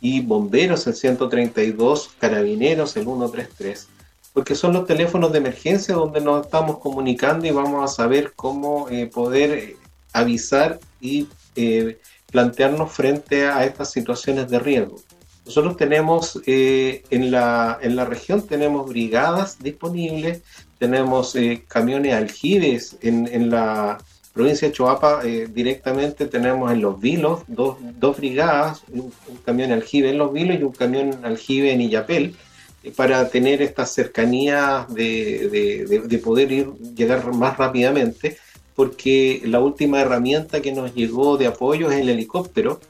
y 0.00 0.20
bomberos 0.20 0.86
el 0.86 0.94
132, 0.94 2.10
carabineros 2.18 2.96
el 2.96 3.04
133, 3.04 3.88
porque 4.32 4.54
son 4.54 4.72
los 4.72 4.86
teléfonos 4.86 5.32
de 5.32 5.38
emergencia 5.38 5.94
donde 5.94 6.20
nos 6.20 6.46
estamos 6.46 6.78
comunicando 6.78 7.46
y 7.46 7.50
vamos 7.50 7.84
a 7.84 7.92
saber 7.92 8.32
cómo 8.36 8.88
eh, 8.90 9.06
poder 9.06 9.50
eh, 9.50 9.76
avisar 10.12 10.78
y 11.00 11.26
eh, 11.56 11.98
plantearnos 12.30 12.92
frente 12.92 13.46
a 13.46 13.64
estas 13.64 13.90
situaciones 13.90 14.48
de 14.48 14.60
riesgo. 14.60 15.00
Nosotros 15.44 15.76
tenemos 15.78 16.38
en, 16.44 17.30
la, 17.30 17.78
en 17.80 17.96
la 17.96 18.04
región 18.04 18.46
tenemos 18.46 18.86
brigadas 18.86 19.58
disponibles 19.58 20.42
tenemos 20.78 21.34
eh, 21.34 21.64
camiones 21.68 22.14
aljibes 22.14 22.96
en, 23.02 23.50
la 23.50 23.98
provincia 24.32 24.68
de 24.68 24.74
Choapa, 24.74 25.20
eh, 25.24 25.48
directamente 25.52 26.26
tenemos 26.26 26.72
en 26.72 26.80
Los 26.80 27.00
Vilos 27.00 27.42
dos, 27.48 27.76
dos 27.98 28.16
brigadas, 28.16 28.82
un, 28.92 29.12
camión 29.44 29.72
aljibe 29.72 30.10
en 30.10 30.18
Los 30.18 30.32
Vilos 30.32 30.58
y 30.58 30.62
un 30.62 30.72
camión 30.72 31.24
aljibe 31.24 31.72
en 31.72 31.80
Illapel, 31.80 32.36
eh, 32.84 32.92
para 32.92 33.28
tener 33.28 33.60
esta 33.60 33.84
cercanía 33.84 34.86
de, 34.88 36.06
de, 36.06 36.18
poder 36.18 36.52
ir, 36.52 36.68
llegar 36.94 37.32
más 37.34 37.56
rápidamente, 37.56 38.38
porque 38.76 39.42
la 39.44 39.58
última 39.58 40.00
herramienta 40.00 40.62
que 40.62 40.70
nos 40.70 40.94
llegó 40.94 41.36
de 41.36 41.48
apoyo 41.48 41.90
es 41.90 41.98
el 41.98 42.08
helicóptero, 42.08 42.80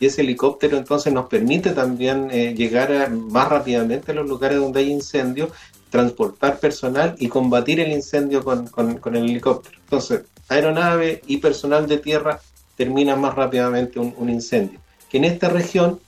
y 0.00 0.06
ese 0.06 0.20
helicóptero 0.20 0.76
entonces 0.76 1.12
nos 1.12 1.26
permite 1.26 1.72
también 1.72 2.28
llegar 2.28 3.10
más 3.10 3.48
rápidamente 3.48 4.12
a 4.12 4.14
los 4.14 4.28
lugares 4.28 4.58
donde 4.58 4.78
hay 4.78 4.92
incendios 4.92 5.50
transportar 5.90 6.58
personal 6.58 7.16
y 7.18 7.28
combatir 7.28 7.80
el 7.80 7.92
incendio 7.92 8.44
con, 8.44 8.70
el 9.14 9.16
helicóptero. 9.16 9.78
Entonces, 9.84 10.22
aeronave 10.48 11.22
y 11.26 11.38
personal 11.38 11.86
de 11.86 11.98
tierra 11.98 12.40
terminan 12.76 13.20
más 13.20 13.34
rápidamente 13.34 13.98
un, 13.98 14.28
incendio. 14.28 14.80
Que 15.10 15.18
en 15.18 15.24
esta 15.24 15.48
región, 15.48 16.00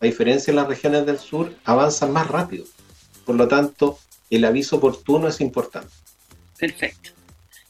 a 0.00 0.06
diferencia 0.06 0.52
de 0.52 0.56
las 0.56 0.68
regiones 0.68 1.06
del 1.06 1.18
sur, 1.18 1.54
avanzan 1.64 2.12
más 2.12 2.28
rápido. 2.28 2.64
Por 3.24 3.36
lo 3.36 3.48
tanto, 3.48 3.98
el 4.30 4.44
aviso 4.44 4.76
oportuno 4.76 5.28
es 5.28 5.40
importante. 5.40 5.92
Perfecto. 6.58 7.10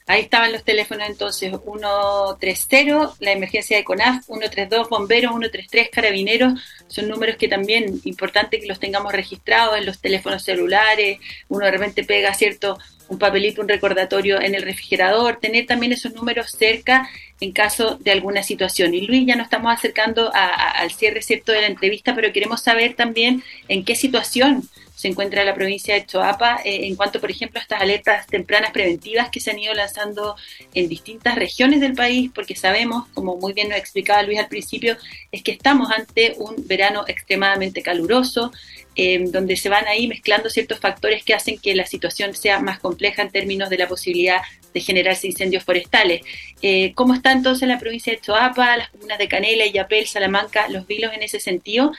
Ahí 0.07 0.23
estaban 0.23 0.53
los 0.53 0.65
teléfonos 0.65 1.09
entonces, 1.09 1.51
130, 1.51 3.15
la 3.21 3.33
emergencia 3.33 3.77
de 3.77 3.85
CONAF, 3.85 4.25
132 4.25 4.89
bomberos, 4.89 5.31
133 5.31 5.91
carabineros, 5.91 6.61
son 6.89 7.09
números 7.09 7.37
que 7.37 7.49
también 7.49 8.01
importante 8.05 8.61
que 8.61 8.67
los 8.67 8.81
tengamos 8.81 9.13
registrados 9.13 9.79
en 9.79 9.87
los 9.87 10.01
teléfonos 10.01 10.43
celulares, 10.43 11.19
uno 11.49 11.65
de 11.65 11.71
repente 11.71 12.05
pega, 12.05 12.35
¿cierto? 12.35 12.79
Un 13.09 13.19
papelito, 13.19 13.61
un 13.61 13.69
recordatorio 13.69 14.41
en 14.41 14.55
el 14.55 14.63
refrigerador, 14.63 15.39
tener 15.39 15.67
también 15.67 15.93
esos 15.93 16.15
números 16.15 16.51
cerca 16.51 17.09
en 17.41 17.53
caso 17.53 17.97
de 17.97 18.13
alguna 18.13 18.43
situación. 18.43 18.95
Y 18.95 19.03
Luis, 19.03 19.27
ya 19.27 19.37
nos 19.37 19.47
estamos 19.47 19.73
acercando 19.73 20.33
al 20.33 20.91
cierre, 20.93 21.23
¿cierto?, 21.23 21.53
de 21.53 21.61
la 21.61 21.67
entrevista, 21.67 22.15
pero 22.15 22.33
queremos 22.33 22.63
saber 22.63 22.95
también 22.95 23.43
en 23.69 23.85
qué 23.85 23.95
situación 23.97 24.69
se 24.95 25.09
encuentra 25.09 25.45
la 25.45 25.55
provincia 25.55 25.95
de 25.95 26.07
Choapa 26.07 26.61
eh, 26.65 26.87
en 26.87 26.97
cuanto, 26.97 27.21
por 27.21 27.31
ejemplo, 27.31 27.59
a 27.59 27.63
estas 27.63 27.81
alertas 27.81 28.27
tempranas 28.27 28.71
preventivas 28.71 29.31
que 29.31 29.41
se 29.41 29.51
han 29.51 29.59
ido 29.59 29.75
lanzando 29.75 30.37
en 30.75 30.89
distintas 30.89 31.35
regiones 31.35 31.81
del 31.81 31.95
país, 31.95 32.31
porque 32.35 32.55
sabemos, 32.55 33.09
como 33.15 33.37
muy 33.37 33.53
bien 33.53 33.69
nos 33.69 33.79
explicaba 33.79 34.23
Luis 34.23 34.39
al 34.39 34.49
principio, 34.49 34.97
es 35.31 35.43
que 35.43 35.53
estamos 35.53 35.91
ante 35.91 36.35
un 36.39 36.55
verano 36.67 37.05
extremadamente 37.07 37.83
caluroso, 37.83 38.53
eh, 38.95 39.25
donde 39.29 39.57
se 39.57 39.71
van 39.71 39.87
ahí 39.87 40.07
mezclando 40.07 40.51
ciertos 40.51 40.79
factores 40.79 41.25
que 41.25 41.35
hacen 41.35 41.59
que 41.59 41.75
la 41.75 41.87
situación 41.87 42.35
sea 42.35 42.61
más 42.61 42.79
compleja 42.79 43.23
en 43.23 43.31
términos 43.31 43.71
de 43.71 43.79
la 43.79 43.89
posibilidad 43.89 44.43
de 44.75 44.81
generarse 44.81 45.27
incendios 45.27 45.65
forestales. 45.65 46.23
Eh, 46.61 46.93
¿Cómo 46.95 47.15
está 47.15 47.33
entonces 47.33 47.67
la 47.69 47.79
provincia 47.79 48.13
de 48.13 48.21
Choapa, 48.21 48.77
las 48.77 48.91
comunas 48.91 49.19
de 49.19 49.29
Canela, 49.29 49.67
Yapel, 49.67 50.07
Salamanca, 50.07 50.69
Los 50.69 50.87
Vilos 50.87 51.13
en 51.15 51.23
ese 51.23 51.41
sentido? 51.41 51.93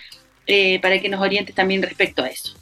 para 0.82 0.99
que 0.99 1.08
nos 1.08 1.21
orientes 1.21 1.56
también 1.56 1.82
respecto 1.82 2.21
a 2.21 2.27
eso 2.27 2.53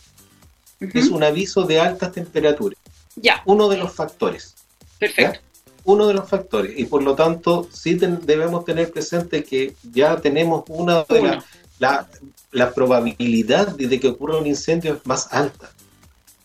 es 0.82 1.10
un 1.10 1.24
aviso 1.24 1.64
de 1.64 1.80
altas 1.80 2.12
temperaturas. 2.12 2.78
Ya. 3.16 3.42
Uno 3.46 3.70
de 3.70 3.78
los 3.78 3.94
factores. 3.94 4.56
Perfecto. 5.00 5.40
Uno 5.84 6.08
de 6.08 6.14
los 6.14 6.30
factores. 6.30 6.78
Y 6.78 6.86
por 6.86 7.04
lo 7.04 7.16
tanto, 7.16 7.68
sí 7.72 7.96
debemos 7.96 8.66
tener 8.66 8.92
presente 8.92 9.44
que 9.44 9.76
ya 9.92 10.18
tenemos 10.18 10.64
una 10.68 11.04
de 11.04 11.42
la, 11.80 12.08
la, 12.52 12.74
probabilidad 12.74 13.76
de 13.76 14.00
que 14.00 14.08
ocurra 14.08 14.38
un 14.38 14.48
incendio 14.48 14.94
es 14.94 15.06
más 15.06 15.32
alta. 15.34 15.72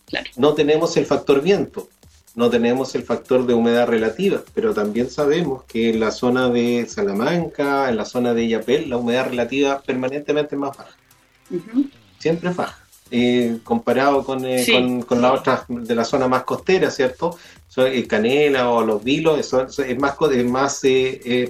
Claro. 0.07 0.29
No 0.37 0.53
tenemos 0.53 0.97
el 0.97 1.05
factor 1.05 1.41
viento, 1.41 1.87
no 2.37 2.49
tenemos 2.49 2.95
el 2.95 3.03
factor 3.03 3.45
de 3.45 3.53
humedad 3.53 3.87
relativa, 3.87 4.43
pero 4.53 4.73
también 4.73 5.09
sabemos 5.09 5.63
que 5.63 5.89
en 5.89 5.99
la 5.99 6.11
zona 6.11 6.49
de 6.49 6.87
Salamanca, 6.87 7.89
en 7.89 7.97
la 7.97 8.05
zona 8.05 8.33
de 8.33 8.47
Yapel, 8.47 8.89
la 8.89 8.97
humedad 8.97 9.27
relativa 9.29 9.81
permanentemente 9.81 10.55
es 10.55 10.59
más 10.59 10.77
baja. 10.77 10.95
Siempre 12.19 12.51
es 12.51 12.55
baja. 12.55 12.86
Eh, 13.11 13.59
comparado 13.63 14.23
con, 14.23 14.45
eh, 14.45 14.65
con, 15.07 15.21
las 15.21 15.39
otras 15.39 15.63
de 15.67 15.95
la 15.95 16.03
zona 16.03 16.27
más 16.27 16.43
costera, 16.43 16.91
¿cierto? 16.91 17.37
el 17.77 18.07
Canela 18.07 18.71
o 18.71 18.83
los 18.83 19.03
Vilos, 19.03 19.39
eso, 19.39 19.61
es 19.61 19.99
más, 19.99 20.15
es 20.31 20.45
más 20.45 20.81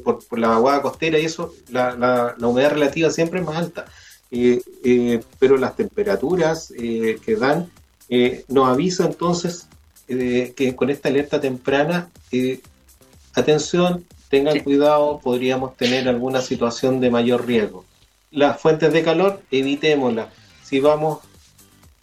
por, 0.04 0.26
por, 0.28 0.40
la 0.40 0.50
vaguada 0.50 0.82
costera 0.82 1.18
y 1.18 1.24
eso, 1.24 1.54
la, 1.70 1.96
la, 2.38 2.48
humedad 2.48 2.72
relativa 2.72 3.10
siempre 3.10 3.40
es 3.40 3.46
más 3.46 3.56
alta. 3.56 3.86
pero 5.40 5.58
las 5.58 5.78
temperaturas 5.78 6.74
que 6.78 7.38
dan 7.40 7.72
nos 8.50 8.68
avisa 8.68 9.06
entonces 9.06 9.68
que 10.06 10.74
con 10.76 10.90
esta 10.90 11.08
alerta 11.08 11.40
temprana, 11.40 12.10
atención, 13.34 14.06
tengan 14.30 14.60
cuidado, 14.60 15.20
podríamos 15.24 15.78
tener 15.78 16.08
alguna 16.10 16.42
situación 16.42 17.00
de 17.00 17.10
mayor 17.10 17.46
riesgo. 17.46 17.86
Las 18.32 18.60
fuentes 18.60 18.92
de 18.92 19.04
calor, 19.04 19.42
evitémoslas. 19.52 20.28
Si 20.64 20.80
vamos, 20.80 21.20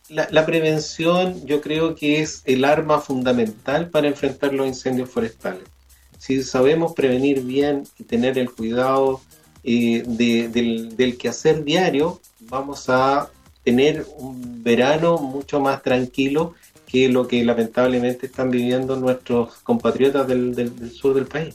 la, 0.08 0.46
prevención 0.46 1.46
yo 1.46 1.60
creo 1.60 1.94
que 1.94 2.20
es 2.20 2.42
el 2.44 2.64
arma 2.64 3.00
fundamental 3.00 3.88
para 3.88 4.08
enfrentar 4.08 4.52
los 4.52 4.66
incendios 4.66 5.10
forestales. 5.10 5.64
Si 6.18 6.42
sabemos 6.42 6.92
prevenir 6.94 7.42
bien 7.42 7.84
y 7.98 8.04
tener 8.04 8.38
el 8.38 8.50
cuidado 8.50 9.20
eh, 9.62 10.02
del, 10.06 10.96
del 10.96 11.16
quehacer 11.16 11.64
diario, 11.64 12.20
vamos 12.40 12.88
a 12.88 13.30
tener 13.62 14.06
un 14.18 14.62
verano 14.62 15.18
mucho 15.18 15.60
más 15.60 15.82
tranquilo 15.82 16.54
que 16.86 17.08
lo 17.08 17.26
que 17.26 17.42
lamentablemente 17.44 18.26
están 18.26 18.50
viviendo 18.50 18.96
nuestros 18.96 19.54
compatriotas 19.62 20.28
del 20.28 20.92
sur 20.92 21.14
del 21.14 21.26
país. 21.26 21.54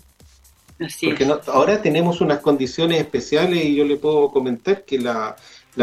Porque 1.04 1.28
ahora 1.48 1.82
tenemos 1.82 2.22
unas 2.22 2.40
condiciones 2.40 3.02
especiales 3.02 3.66
y 3.66 3.76
yo 3.76 3.84
le 3.84 3.98
puedo 3.98 4.32
comentar 4.32 4.86
que 4.86 4.98
la, 4.98 5.36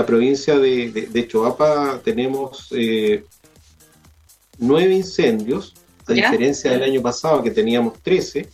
provincia 0.07 0.59
de, 0.59 0.90
de, 0.90 1.29
Choapa 1.29 2.01
tenemos 2.05 2.68
eh, 2.72 3.25
nueve 4.59 4.94
incendios, 4.94 5.75
a 6.07 6.12
diferencia 6.12 6.70
del 6.70 6.83
año 6.83 7.03
pasado 7.03 7.42
que 7.42 7.51
teníamos 7.51 8.01
13, 8.03 8.49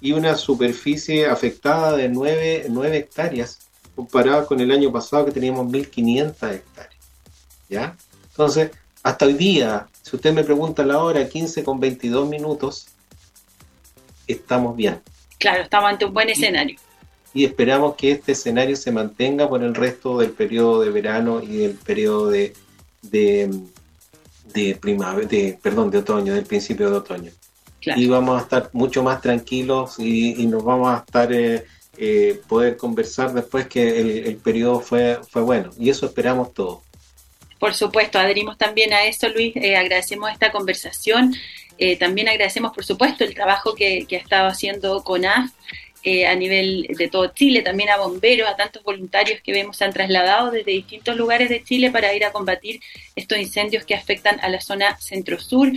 y 0.00 0.12
una 0.12 0.36
superficie 0.36 1.26
afectada 1.26 1.96
de 1.96 2.08
9, 2.08 2.66
9 2.68 2.96
hectáreas, 2.96 3.68
comparada 3.96 4.46
con 4.46 4.60
el 4.60 4.70
año 4.70 4.92
pasado 4.92 5.26
que 5.26 5.32
teníamos 5.32 5.66
1.500 5.66 6.28
hectáreas. 6.52 7.02
¿Ya? 7.68 7.96
Entonces, 8.30 8.70
hasta 9.02 9.26
hoy 9.26 9.34
día, 9.34 9.88
si 10.02 10.16
usted 10.16 10.32
me 10.32 10.44
pregunta 10.44 10.84
la 10.84 10.98
hora, 10.98 11.28
15 11.28 11.64
con 11.64 11.80
22 11.80 12.28
minutos, 12.28 12.88
estamos 14.26 14.76
bien. 14.76 15.00
Claro, 15.38 15.62
estamos 15.62 15.90
ante 15.90 16.04
un 16.04 16.14
buen 16.14 16.30
escenario. 16.30 16.78
Y 17.34 17.44
esperamos 17.44 17.94
que 17.96 18.12
este 18.12 18.32
escenario 18.32 18.76
se 18.76 18.90
mantenga 18.90 19.48
por 19.48 19.62
el 19.62 19.74
resto 19.74 20.18
del 20.18 20.30
periodo 20.30 20.80
de 20.82 20.90
verano 20.90 21.42
y 21.42 21.58
del 21.58 21.74
periodo 21.74 22.30
de, 22.30 22.54
de, 23.02 24.74
primavera, 24.80 25.28
de, 25.28 25.58
perdón, 25.62 25.90
de 25.90 25.98
otoño, 25.98 26.34
del 26.34 26.46
principio 26.46 26.90
de 26.90 26.96
otoño. 26.96 27.32
Y 27.80 28.06
vamos 28.06 28.38
a 28.38 28.42
estar 28.42 28.70
mucho 28.72 29.02
más 29.02 29.20
tranquilos 29.20 29.98
y, 29.98 30.46
nos 30.46 30.64
vamos 30.64 30.88
a 30.88 30.98
estar 30.98 31.32
eh, 31.32 31.64
eh, 31.96 32.40
poder 32.48 32.76
conversar 32.76 33.32
después 33.32 33.66
que 33.66 34.00
el, 34.00 34.26
el 34.26 34.36
periodo 34.36 34.80
fue, 34.80 35.18
fue 35.30 35.42
bueno. 35.42 35.70
Y 35.78 35.90
eso 35.90 36.06
esperamos 36.06 36.52
todos. 36.52 36.80
Por 37.58 37.74
supuesto, 37.74 38.18
adherimos 38.18 38.56
también 38.56 38.92
a 38.92 39.04
eso, 39.04 39.28
Luis. 39.28 39.54
Eh, 39.56 39.76
agradecemos 39.76 40.30
esta 40.30 40.52
conversación. 40.52 41.34
Eh, 41.76 41.96
también 41.96 42.28
agradecemos, 42.28 42.72
por 42.72 42.84
supuesto, 42.84 43.24
el 43.24 43.34
trabajo 43.34 43.74
que, 43.74 44.06
ha 44.10 44.16
estado 44.16 44.48
haciendo 44.48 45.02
CONAF 45.02 45.50
eh, 46.02 46.26
a 46.26 46.34
nivel 46.34 46.86
de 46.96 47.08
todo 47.08 47.28
Chile, 47.28 47.62
también 47.62 47.90
a 47.90 47.96
bomberos, 47.96 48.48
a 48.48 48.56
tantos 48.56 48.82
voluntarios 48.82 49.40
que 49.42 49.52
vemos 49.52 49.76
se 49.76 49.84
han 49.84 49.92
trasladado 49.92 50.50
desde 50.50 50.70
distintos 50.72 51.16
lugares 51.16 51.48
de 51.48 51.62
Chile 51.62 51.90
para 51.90 52.14
ir 52.14 52.24
a 52.24 52.32
combatir 52.32 52.80
estos 53.16 53.38
incendios 53.38 53.84
que 53.84 53.94
afectan 53.94 54.38
a 54.40 54.48
la 54.48 54.60
zona 54.60 54.96
centro-sur. 54.98 55.72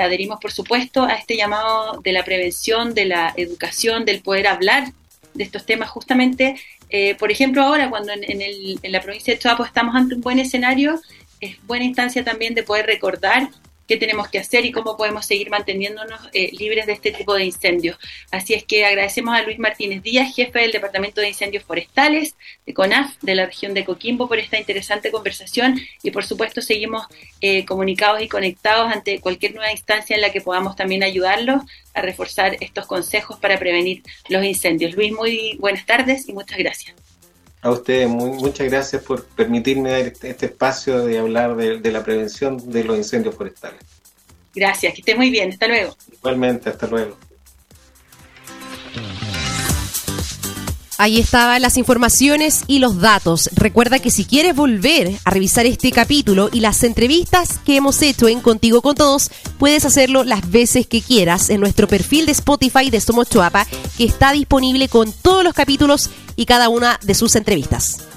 adherimos, 0.00 0.38
por 0.40 0.52
supuesto, 0.52 1.04
a 1.04 1.12
este 1.14 1.36
llamado 1.36 2.00
de 2.02 2.12
la 2.12 2.24
prevención, 2.24 2.94
de 2.94 3.04
la 3.06 3.32
educación, 3.36 4.04
del 4.04 4.22
poder 4.22 4.46
hablar 4.46 4.92
de 5.34 5.44
estos 5.44 5.64
temas 5.64 5.88
justamente 5.90 6.56
eh, 6.90 7.14
por 7.14 7.30
ejemplo, 7.30 7.62
ahora 7.62 7.88
cuando 7.88 8.12
en, 8.12 8.42
en, 8.42 8.92
la 8.92 9.00
provincia 9.00 9.32
de 9.32 9.38
Choapo 9.38 9.64
estamos 9.64 9.94
ante 9.94 10.16
un 10.16 10.20
buen 10.20 10.40
escenario, 10.40 11.00
es 11.40 11.56
buena 11.66 11.84
instancia 11.84 12.24
también 12.24 12.54
de 12.54 12.64
poder 12.64 12.86
recordar 12.86 13.48
qué 13.90 13.96
tenemos 13.96 14.28
que 14.28 14.38
hacer 14.38 14.64
y 14.64 14.70
cómo 14.70 14.96
podemos 14.96 15.26
seguir 15.26 15.50
manteniéndonos 15.50 16.20
eh, 16.32 16.52
libres 16.52 16.86
de 16.86 16.92
este 16.92 17.10
tipo 17.10 17.34
de 17.34 17.44
incendios. 17.44 17.98
Así 18.30 18.54
es 18.54 18.62
que 18.62 18.84
agradecemos 18.84 19.34
a 19.34 19.42
Luis 19.42 19.58
Martínez 19.58 20.00
Díaz, 20.00 20.32
jefe 20.32 20.60
del 20.60 20.70
Departamento 20.70 21.20
de 21.20 21.26
Incendios 21.26 21.64
Forestales 21.64 22.36
de 22.64 22.72
CONAF 22.72 23.16
de 23.20 23.34
la 23.34 23.46
región 23.46 23.74
de 23.74 23.84
Coquimbo, 23.84 24.28
por 24.28 24.38
esta 24.38 24.60
interesante 24.60 25.10
conversación 25.10 25.80
y 26.04 26.12
por 26.12 26.24
supuesto 26.24 26.62
seguimos 26.62 27.04
eh, 27.40 27.64
comunicados 27.64 28.22
y 28.22 28.28
conectados 28.28 28.92
ante 28.92 29.18
cualquier 29.18 29.56
nueva 29.56 29.72
instancia 29.72 30.14
en 30.14 30.22
la 30.22 30.30
que 30.30 30.40
podamos 30.40 30.76
también 30.76 31.02
ayudarlos 31.02 31.64
a 31.92 32.00
reforzar 32.00 32.58
estos 32.60 32.86
consejos 32.86 33.40
para 33.40 33.58
prevenir 33.58 34.04
los 34.28 34.44
incendios. 34.44 34.94
Luis, 34.94 35.10
muy 35.10 35.56
buenas 35.58 35.84
tardes 35.84 36.28
y 36.28 36.32
muchas 36.32 36.58
gracias. 36.58 37.09
A 37.62 37.70
ustedes, 37.70 38.08
muchas 38.08 38.70
gracias 38.70 39.02
por 39.02 39.24
permitirme 39.24 40.00
este, 40.00 40.30
este 40.30 40.46
espacio 40.46 41.04
de 41.04 41.18
hablar 41.18 41.56
de, 41.56 41.92
la 41.92 42.02
prevención 42.02 42.70
de 42.70 42.84
los 42.84 42.96
incendios 42.96 43.34
forestales. 43.34 43.80
Gracias, 44.54 44.94
que 44.94 45.00
esté 45.00 45.14
muy 45.14 45.30
bien. 45.30 45.50
Hasta 45.50 45.68
luego. 45.68 45.94
Igualmente, 46.10 46.70
hasta 46.70 46.86
luego. 46.86 47.16
Ahí 51.00 51.18
estaban 51.18 51.62
las 51.62 51.78
informaciones 51.78 52.64
y 52.66 52.78
los 52.78 53.00
datos. 53.00 53.48
Recuerda 53.54 54.00
que 54.00 54.10
si 54.10 54.26
quieres 54.26 54.54
volver 54.54 55.18
a 55.24 55.30
revisar 55.30 55.64
este 55.64 55.92
capítulo 55.92 56.50
y 56.52 56.60
las 56.60 56.84
entrevistas 56.84 57.58
que 57.64 57.76
hemos 57.76 58.02
hecho 58.02 58.28
en 58.28 58.42
Contigo 58.42 58.82
con 58.82 58.96
Todos, 58.96 59.30
puedes 59.58 59.86
hacerlo 59.86 60.24
las 60.24 60.50
veces 60.50 60.86
que 60.86 61.00
quieras 61.00 61.48
en 61.48 61.60
nuestro 61.60 61.88
perfil 61.88 62.26
de 62.26 62.32
Spotify 62.32 62.90
de 62.90 63.00
Somos 63.00 63.30
Chuapa, 63.30 63.66
que 63.96 64.04
está 64.04 64.32
disponible 64.32 64.90
con 64.90 65.10
todos 65.10 65.42
los 65.42 65.54
capítulos 65.54 66.10
y 66.36 66.44
cada 66.44 66.68
una 66.68 67.00
de 67.02 67.14
sus 67.14 67.34
entrevistas. 67.34 68.09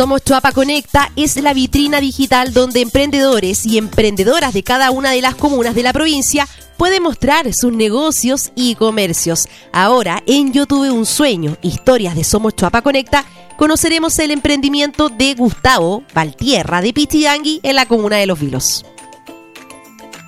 Somos 0.00 0.24
Chuapa 0.24 0.52
Conecta 0.52 1.10
es 1.14 1.36
la 1.36 1.52
vitrina 1.52 2.00
digital 2.00 2.54
donde 2.54 2.80
emprendedores 2.80 3.66
y 3.66 3.76
emprendedoras 3.76 4.54
de 4.54 4.62
cada 4.62 4.92
una 4.92 5.10
de 5.10 5.20
las 5.20 5.34
comunas 5.34 5.74
de 5.74 5.82
la 5.82 5.92
provincia 5.92 6.46
puede 6.78 7.00
mostrar 7.00 7.52
sus 7.52 7.74
negocios 7.74 8.50
y 8.54 8.76
comercios. 8.76 9.46
Ahora, 9.74 10.22
en 10.26 10.54
Yo 10.54 10.64
Tuve 10.64 10.90
un 10.90 11.04
Sueño, 11.04 11.58
historias 11.60 12.14
de 12.14 12.24
Somos 12.24 12.56
Chuapa 12.56 12.80
Conecta, 12.80 13.26
conoceremos 13.58 14.18
el 14.20 14.30
emprendimiento 14.30 15.10
de 15.10 15.34
Gustavo 15.34 16.02
Valtierra 16.14 16.80
de 16.80 16.94
Pichidangui 16.94 17.60
en 17.62 17.76
la 17.76 17.84
comuna 17.84 18.16
de 18.16 18.26
Los 18.26 18.40
Vilos. 18.40 18.86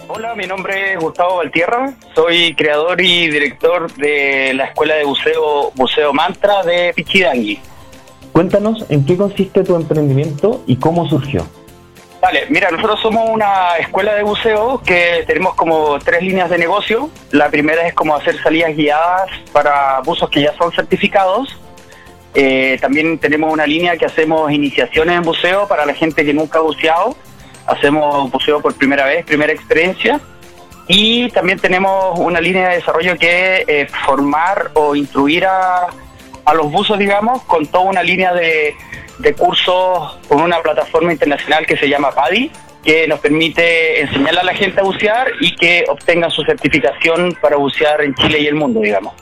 Hola, 0.06 0.34
mi 0.34 0.46
nombre 0.46 0.92
es 0.92 1.00
Gustavo 1.00 1.36
Valtierra, 1.36 1.94
soy 2.14 2.54
creador 2.54 3.00
y 3.00 3.30
director 3.30 3.90
de 3.94 4.52
la 4.52 4.66
Escuela 4.66 4.96
de 4.96 5.04
Buceo 5.04 5.72
Buceo 5.74 6.12
Mantra 6.12 6.62
de 6.62 6.92
Pichidangui. 6.94 7.71
Cuéntanos 8.32 8.86
en 8.88 9.04
qué 9.04 9.16
consiste 9.16 9.62
tu 9.62 9.76
emprendimiento 9.76 10.62
y 10.66 10.76
cómo 10.76 11.08
surgió. 11.08 11.46
Vale, 12.22 12.46
mira, 12.50 12.70
nosotros 12.70 13.00
somos 13.00 13.28
una 13.28 13.76
escuela 13.80 14.14
de 14.14 14.22
buceo 14.22 14.80
que 14.86 15.24
tenemos 15.26 15.54
como 15.54 15.98
tres 15.98 16.22
líneas 16.22 16.48
de 16.48 16.56
negocio. 16.56 17.10
La 17.32 17.50
primera 17.50 17.86
es 17.86 17.94
como 17.94 18.14
hacer 18.14 18.40
salidas 18.40 18.76
guiadas 18.76 19.28
para 19.52 20.00
buzos 20.04 20.30
que 20.30 20.40
ya 20.40 20.54
son 20.56 20.70
certificados. 20.72 21.58
Eh, 22.34 22.78
también 22.80 23.18
tenemos 23.18 23.52
una 23.52 23.66
línea 23.66 23.96
que 23.96 24.06
hacemos 24.06 24.50
iniciaciones 24.52 25.16
en 25.16 25.22
buceo 25.22 25.66
para 25.66 25.84
la 25.84 25.94
gente 25.94 26.24
que 26.24 26.32
nunca 26.32 26.60
ha 26.60 26.62
buceado. 26.62 27.16
Hacemos 27.66 28.30
buceo 28.30 28.62
por 28.62 28.74
primera 28.74 29.04
vez, 29.04 29.26
primera 29.26 29.52
experiencia. 29.52 30.20
Y 30.86 31.28
también 31.30 31.58
tenemos 31.58 32.18
una 32.18 32.40
línea 32.40 32.68
de 32.68 32.76
desarrollo 32.76 33.16
que 33.18 33.64
es 33.66 33.92
formar 34.06 34.70
o 34.74 34.94
instruir 34.94 35.44
a, 35.44 35.88
a 36.44 36.54
los 36.54 36.70
buzos, 36.70 36.98
digamos, 36.98 37.42
con 37.42 37.66
toda 37.66 37.84
una 37.84 38.02
línea 38.02 38.32
de 38.32 38.74
de 39.22 39.34
cursos 39.34 40.18
con 40.28 40.42
una 40.42 40.60
plataforma 40.60 41.12
internacional 41.12 41.64
que 41.66 41.76
se 41.76 41.88
llama 41.88 42.10
PADI, 42.12 42.50
que 42.84 43.06
nos 43.06 43.20
permite 43.20 44.00
enseñar 44.00 44.38
a 44.38 44.42
la 44.42 44.54
gente 44.54 44.80
a 44.80 44.84
bucear 44.84 45.28
y 45.40 45.54
que 45.54 45.84
obtengan 45.88 46.30
su 46.30 46.42
certificación 46.42 47.36
para 47.40 47.56
bucear 47.56 48.02
en 48.02 48.14
Chile 48.14 48.40
y 48.40 48.46
el 48.46 48.56
mundo, 48.56 48.80
digamos. 48.80 49.14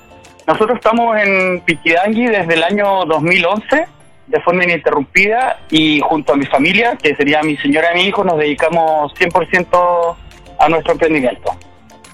Nosotros 0.47 0.79
estamos 0.79 1.17
en 1.19 1.61
Piquidangui 1.61 2.27
desde 2.27 2.55
el 2.55 2.65
año 2.65 3.05
2011 3.05 3.87
de 4.27 4.41
forma 4.41 4.65
ininterrumpida 4.65 5.61
y 5.71 6.01
junto 6.01 6.33
a 6.33 6.37
mi 6.37 6.47
familia, 6.47 6.97
que 7.01 7.15
sería 7.17 7.43
mi 7.43 7.57
señora 7.57 7.91
y 7.93 7.97
mi 7.97 8.05
hijo, 8.07 8.25
nos 8.25 8.39
dedicamos 8.39 9.13
100% 9.15 10.17
a 10.59 10.69
nuestro 10.69 10.93
emprendimiento. 10.93 11.53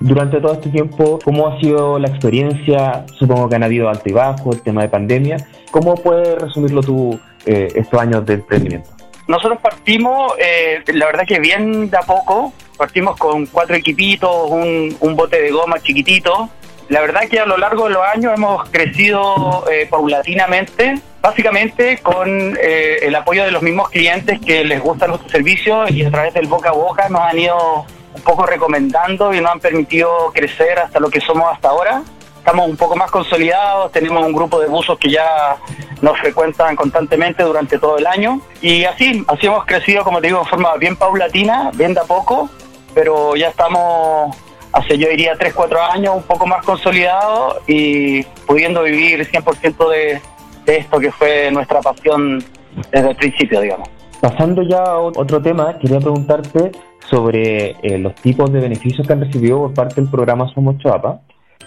Durante 0.01 0.41
todo 0.41 0.53
este 0.55 0.69
tiempo, 0.69 1.19
¿cómo 1.25 1.49
ha 1.49 1.59
sido 1.61 1.99
la 1.99 2.09
experiencia? 2.09 3.07
Supongo 3.19 3.49
que 3.49 3.57
han 3.57 3.63
habido 3.63 3.89
alto 3.89 4.09
y 4.09 4.13
bajo, 4.13 4.53
el 4.53 4.63
tema 4.63 4.83
de 4.83 4.89
pandemia. 4.89 5.37
¿Cómo 5.71 5.95
puedes 5.95 6.41
resumirlo 6.41 6.83
tú 6.83 7.19
eh, 7.47 7.69
estos 7.75 8.01
años 8.01 8.25
de 8.27 8.35
emprendimiento? 8.35 8.91
Nosotros 9.27 9.59
partimos, 9.61 10.33
eh, 10.39 10.83
la 10.93 11.07
verdad 11.07 11.25
que 11.27 11.41
bien 11.41 11.91
de 11.91 11.97
a 11.97 12.03
poco, 12.03 12.53
partimos 12.77 13.17
con 13.17 13.47
cuatro 13.47 13.75
equipitos, 13.75 14.51
un, 14.51 15.17
bote 15.17 15.41
de 15.41 15.51
goma 15.51 15.81
chiquitito 15.81 16.51
la 16.89 17.01
verdad 17.01 17.23
que 17.29 17.41
a 17.41 17.47
lo 17.47 17.57
largo 17.57 17.89
de 17.89 17.95
los 17.95 18.03
años 18.03 18.33
hemos 18.37 18.69
crecido 18.71 19.65
eh, 19.71 19.89
paulatinamente, 19.91 21.01
básicamente 21.21 21.99
con 21.99 22.57
eh, 22.61 22.99
el 23.03 23.15
apoyo 23.17 23.45
de 23.45 23.51
los 23.51 23.63
mismos 23.63 23.91
clientes 23.91 24.39
que 24.41 24.65
les 24.65 24.81
gustan 24.81 25.11
nuestros 25.11 25.33
servicios 25.33 25.91
y 25.91 26.05
a 26.05 26.11
través 26.11 26.33
del 26.35 26.47
boca 26.47 26.69
a 26.69 26.73
boca 26.73 27.09
nos 27.09 27.23
han 27.23 27.39
ido 27.39 27.87
un 28.17 28.23
poco 28.23 28.47
recomendando 28.47 29.33
y 29.33 29.41
nos 29.41 29.53
han 29.53 29.61
permitido 29.61 30.33
crecer 30.33 30.79
hasta 30.79 30.99
lo 30.99 31.11
que 31.11 31.21
somos 31.21 31.53
hasta 31.53 31.69
ahora. 31.69 32.03
Estamos 32.39 32.69
un 32.69 32.77
poco 32.77 32.97
más 32.97 33.11
consolidados, 33.11 33.93
tenemos 33.93 34.25
un 34.25 34.33
grupo 34.33 34.61
de 34.61 34.69
buzos 34.69 34.99
que 34.99 35.11
ya 35.11 35.57
nos 36.01 36.19
frecuentan 36.19 36.77
constantemente 36.77 37.43
durante 37.43 37.79
todo 37.79 37.99
el 37.99 38.07
año 38.07 38.41
y 38.61 38.85
así, 38.85 39.25
así 39.27 39.47
hemos 39.47 39.65
crecido, 39.65 40.05
como 40.05 40.21
te 40.21 40.29
digo, 40.29 40.41
de 40.41 40.47
forma 40.47 40.77
bien 40.77 40.97
paulatina, 40.97 41.71
bien 41.75 41.93
de 41.93 42.01
a 42.01 42.05
poco, 42.05 42.49
pero 42.95 43.35
ya 43.35 43.49
estamos 43.49 44.37
hace 44.73 44.99
yo 44.99 45.09
diría 45.09 45.35
3, 45.39 45.55
4 45.55 45.83
años 45.83 46.15
un 46.17 46.23
poco 46.23 46.47
más 46.47 46.65
consolidado 46.65 47.61
y 47.67 48.23
pudiendo 48.47 48.83
vivir 48.83 49.27
100% 49.29 49.91
de, 49.91 50.21
de 50.67 50.77
esto 50.77 50.99
que 51.01 51.11
fue 51.11 51.51
nuestra 51.51 51.81
pasión 51.81 52.45
desde 52.93 53.11
el 53.11 53.17
principio, 53.17 53.61
digamos. 53.61 53.89
Pasando 54.21 54.63
ya 54.63 54.83
a 54.83 54.99
otro 54.99 55.41
tema, 55.41 55.77
quería 55.79 55.99
preguntarte 55.99 56.73
sobre 57.09 57.77
eh, 57.83 57.99
los 57.99 58.15
tipos 58.17 58.53
de 58.53 58.61
beneficios 58.61 59.07
que 59.07 59.13
han 59.13 59.21
recibido 59.21 59.59
por 59.63 59.75
parte 59.75 59.97
del 59.97 60.11
programa 60.11 60.49
Somos 60.53 60.79
Choapa, 60.79 61.21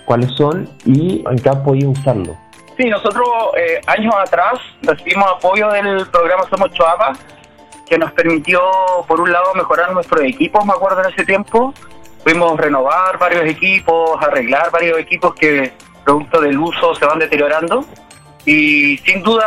cuáles 0.05 0.31
son 0.35 0.69
y 0.85 1.23
en 1.29 1.39
qué 1.39 1.49
han 1.49 1.63
podido 1.63 1.91
usarlo. 1.91 2.35
Sí, 2.77 2.85
nosotros 2.89 3.27
eh, 3.57 3.81
años 3.87 4.13
atrás 4.15 4.59
recibimos 4.81 5.25
apoyo 5.37 5.69
del 5.69 6.05
programa 6.07 6.43
Somos 6.49 6.71
Choapa, 6.71 7.13
que 7.87 7.97
nos 7.97 8.11
permitió, 8.11 8.61
por 9.07 9.19
un 9.19 9.31
lado, 9.31 9.53
mejorar 9.55 9.91
nuestros 9.93 10.21
equipos, 10.23 10.65
me 10.65 10.73
acuerdo 10.73 11.01
en 11.03 11.09
ese 11.09 11.25
tiempo, 11.25 11.73
Pudimos 12.23 12.59
renovar 12.59 13.17
varios 13.17 13.45
equipos, 13.45 14.21
arreglar 14.21 14.69
varios 14.71 14.99
equipos 14.99 15.33
que 15.35 15.71
producto 16.03 16.41
del 16.41 16.57
uso 16.57 16.93
se 16.95 17.05
van 17.05 17.19
deteriorando 17.19 17.85
y 18.45 18.97
sin 18.99 19.23
duda 19.23 19.45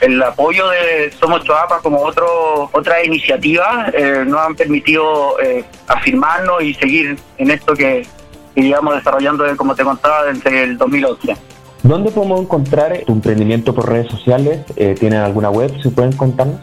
el, 0.00 0.22
apoyo 0.22 0.68
de 0.68 1.12
Somos 1.18 1.44
Choapa 1.44 1.80
como 1.80 2.00
otro 2.00 2.70
otra 2.72 3.04
iniciativa 3.04 3.90
eh, 3.92 4.24
nos 4.26 4.40
han 4.40 4.54
permitido 4.54 5.38
eh, 5.40 5.64
afirmarnos 5.86 6.62
y 6.62 6.74
seguir 6.74 7.16
en 7.38 7.50
esto 7.50 7.74
que, 7.74 8.06
que 8.54 8.62
llevamos 8.62 8.96
desarrollando, 8.96 9.44
como 9.56 9.74
te 9.74 9.84
contaba, 9.84 10.24
desde 10.24 10.62
el 10.62 10.78
2011. 10.78 11.36
¿Dónde 11.82 12.10
podemos 12.10 12.40
encontrar 12.40 12.98
tu 13.04 13.12
emprendimiento 13.12 13.74
por 13.74 13.90
redes 13.90 14.08
sociales? 14.08 14.60
Eh, 14.76 14.94
¿Tienen 14.98 15.20
alguna 15.20 15.50
web? 15.50 15.70
¿Se 15.82 15.90
pueden 15.90 16.12
contarnos? 16.12 16.60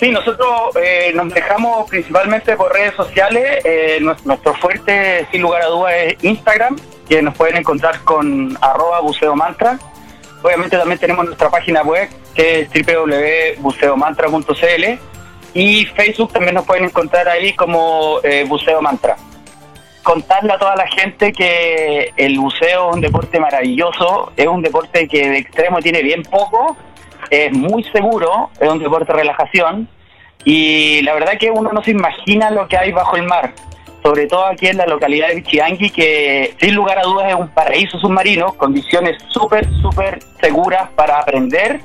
Sí, 0.00 0.10
nosotros 0.10 0.50
eh, 0.82 1.12
nos 1.14 1.32
dejamos 1.32 1.88
principalmente 1.88 2.56
por 2.56 2.72
redes 2.72 2.92
sociales. 2.96 3.64
Eh, 3.64 4.00
nuestro, 4.00 4.52
fuerte, 4.54 5.28
sin 5.30 5.42
lugar 5.42 5.62
a 5.62 5.66
dudas, 5.66 5.92
es 5.94 6.24
Instagram, 6.24 6.76
que 7.08 7.22
nos 7.22 7.36
pueden 7.36 7.58
encontrar 7.58 8.00
con 8.00 8.58
arroba 8.60 8.98
buceo 8.98 9.36
mantra. 9.36 9.78
Obviamente 10.42 10.76
también 10.76 10.98
tenemos 10.98 11.24
nuestra 11.24 11.48
página 11.48 11.82
web, 11.82 12.08
que 12.34 12.60
es 12.60 12.70
www.buceomantra.cl. 12.70 15.12
Y 15.54 15.84
Facebook 15.86 16.32
también 16.32 16.54
nos 16.54 16.64
pueden 16.64 16.84
encontrar 16.84 17.28
ahí 17.28 17.52
como 17.52 18.20
eh, 18.22 18.44
Buceo 18.48 18.80
Mantra. 18.80 19.16
Contarle 20.02 20.52
a 20.52 20.58
toda 20.58 20.74
la 20.74 20.86
gente 20.88 21.32
que 21.32 22.12
el 22.16 22.38
buceo 22.38 22.90
es 22.90 22.94
un 22.96 23.00
deporte 23.00 23.38
maravilloso, 23.38 24.32
es 24.36 24.46
un 24.46 24.62
deporte 24.62 25.06
que 25.06 25.28
de 25.28 25.38
extremo 25.38 25.80
tiene 25.80 26.02
bien 26.02 26.24
poco, 26.24 26.76
es 27.30 27.52
muy 27.52 27.84
seguro, 27.84 28.50
es 28.58 28.68
un 28.68 28.80
deporte 28.80 29.12
de 29.12 29.18
relajación 29.20 29.88
y 30.44 31.02
la 31.02 31.14
verdad 31.14 31.38
que 31.38 31.50
uno 31.50 31.70
no 31.72 31.84
se 31.84 31.92
imagina 31.92 32.50
lo 32.50 32.66
que 32.66 32.76
hay 32.76 32.90
bajo 32.90 33.16
el 33.16 33.22
mar, 33.22 33.52
sobre 34.02 34.26
todo 34.26 34.46
aquí 34.46 34.66
en 34.66 34.78
la 34.78 34.86
localidad 34.86 35.28
de 35.28 35.36
Vichiangui, 35.36 35.90
que 35.90 36.56
sin 36.60 36.74
lugar 36.74 36.98
a 36.98 37.02
dudas 37.02 37.28
es 37.28 37.36
un 37.36 37.48
paraíso 37.48 37.96
submarino, 38.00 38.54
condiciones 38.54 39.22
súper, 39.28 39.68
súper 39.80 40.18
seguras 40.40 40.90
para 40.96 41.20
aprender 41.20 41.80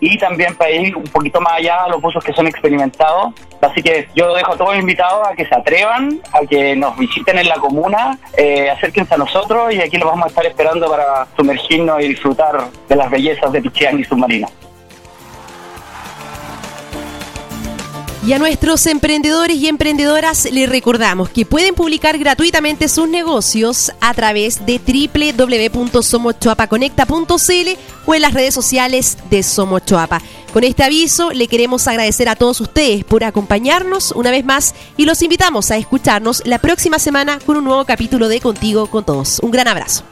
y 0.00 0.18
también 0.18 0.54
para 0.56 0.70
ir 0.70 0.96
un 0.96 1.04
poquito 1.04 1.40
más 1.40 1.54
allá 1.54 1.84
a 1.84 1.88
los 1.88 2.00
buzos 2.00 2.24
que 2.24 2.32
son 2.32 2.46
experimentados. 2.46 3.34
Así 3.60 3.82
que 3.82 4.08
yo 4.14 4.34
dejo 4.34 4.54
a 4.54 4.56
todos 4.56 4.76
invitados 4.76 5.28
a 5.28 5.34
que 5.34 5.44
se 5.46 5.54
atrevan, 5.54 6.20
a 6.32 6.40
que 6.46 6.74
nos 6.74 6.96
visiten 6.96 7.38
en 7.38 7.48
la 7.48 7.56
comuna, 7.56 8.18
eh, 8.36 8.70
acérquense 8.70 9.14
a 9.14 9.18
nosotros 9.18 9.72
y 9.74 9.80
aquí 9.80 9.98
los 9.98 10.08
vamos 10.08 10.24
a 10.26 10.28
estar 10.28 10.46
esperando 10.46 10.88
para 10.88 11.26
sumergirnos 11.36 12.02
y 12.02 12.08
disfrutar 12.08 12.70
de 12.88 12.96
las 12.96 13.10
bellezas 13.10 13.52
de 13.52 13.60
Pichiangui 13.60 14.04
submarino. 14.04 14.48
Y 18.30 18.32
a 18.32 18.38
nuestros 18.38 18.86
emprendedores 18.86 19.56
y 19.56 19.66
emprendedoras 19.66 20.48
les 20.52 20.68
recordamos 20.68 21.30
que 21.30 21.44
pueden 21.44 21.74
publicar 21.74 22.16
gratuitamente 22.16 22.86
sus 22.86 23.08
negocios 23.08 23.90
a 24.00 24.14
través 24.14 24.64
de 24.64 24.78
www.somochoapaconecta.cl 24.78 27.70
o 28.06 28.14
en 28.14 28.22
las 28.22 28.32
redes 28.32 28.54
sociales 28.54 29.18
de 29.30 29.42
Somochoapa. 29.42 30.22
Con 30.52 30.62
este 30.62 30.84
aviso 30.84 31.32
le 31.32 31.48
queremos 31.48 31.88
agradecer 31.88 32.28
a 32.28 32.36
todos 32.36 32.60
ustedes 32.60 33.02
por 33.02 33.24
acompañarnos 33.24 34.12
una 34.12 34.30
vez 34.30 34.44
más 34.44 34.76
y 34.96 35.06
los 35.06 35.22
invitamos 35.22 35.72
a 35.72 35.76
escucharnos 35.76 36.46
la 36.46 36.60
próxima 36.60 37.00
semana 37.00 37.40
con 37.44 37.56
un 37.56 37.64
nuevo 37.64 37.84
capítulo 37.84 38.28
de 38.28 38.40
Contigo 38.40 38.86
con 38.86 39.04
Todos. 39.04 39.40
Un 39.40 39.50
gran 39.50 39.66
abrazo. 39.66 40.04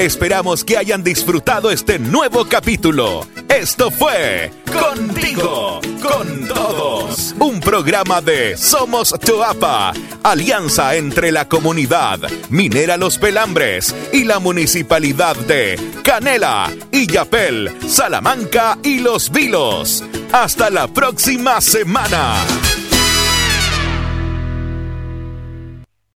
Esperamos 0.00 0.64
que 0.64 0.78
hayan 0.78 1.04
disfrutado 1.04 1.70
este 1.70 1.98
nuevo 1.98 2.46
capítulo. 2.46 3.26
Esto 3.50 3.90
fue 3.90 4.50
Contigo, 4.72 5.78
con 6.00 6.48
todos. 6.48 7.34
Un 7.38 7.60
programa 7.60 8.22
de 8.22 8.56
Somos 8.56 9.14
Choapa, 9.22 9.92
alianza 10.22 10.96
entre 10.96 11.30
la 11.32 11.48
comunidad 11.48 12.18
Minera 12.48 12.96
Los 12.96 13.18
Pelambres 13.18 13.94
y 14.10 14.24
la 14.24 14.38
municipalidad 14.38 15.36
de 15.36 15.78
Canela, 16.02 16.72
Illapel, 16.92 17.70
Salamanca 17.86 18.78
y 18.82 19.00
Los 19.00 19.30
Vilos. 19.30 20.02
Hasta 20.32 20.70
la 20.70 20.88
próxima 20.88 21.60
semana. 21.60 22.36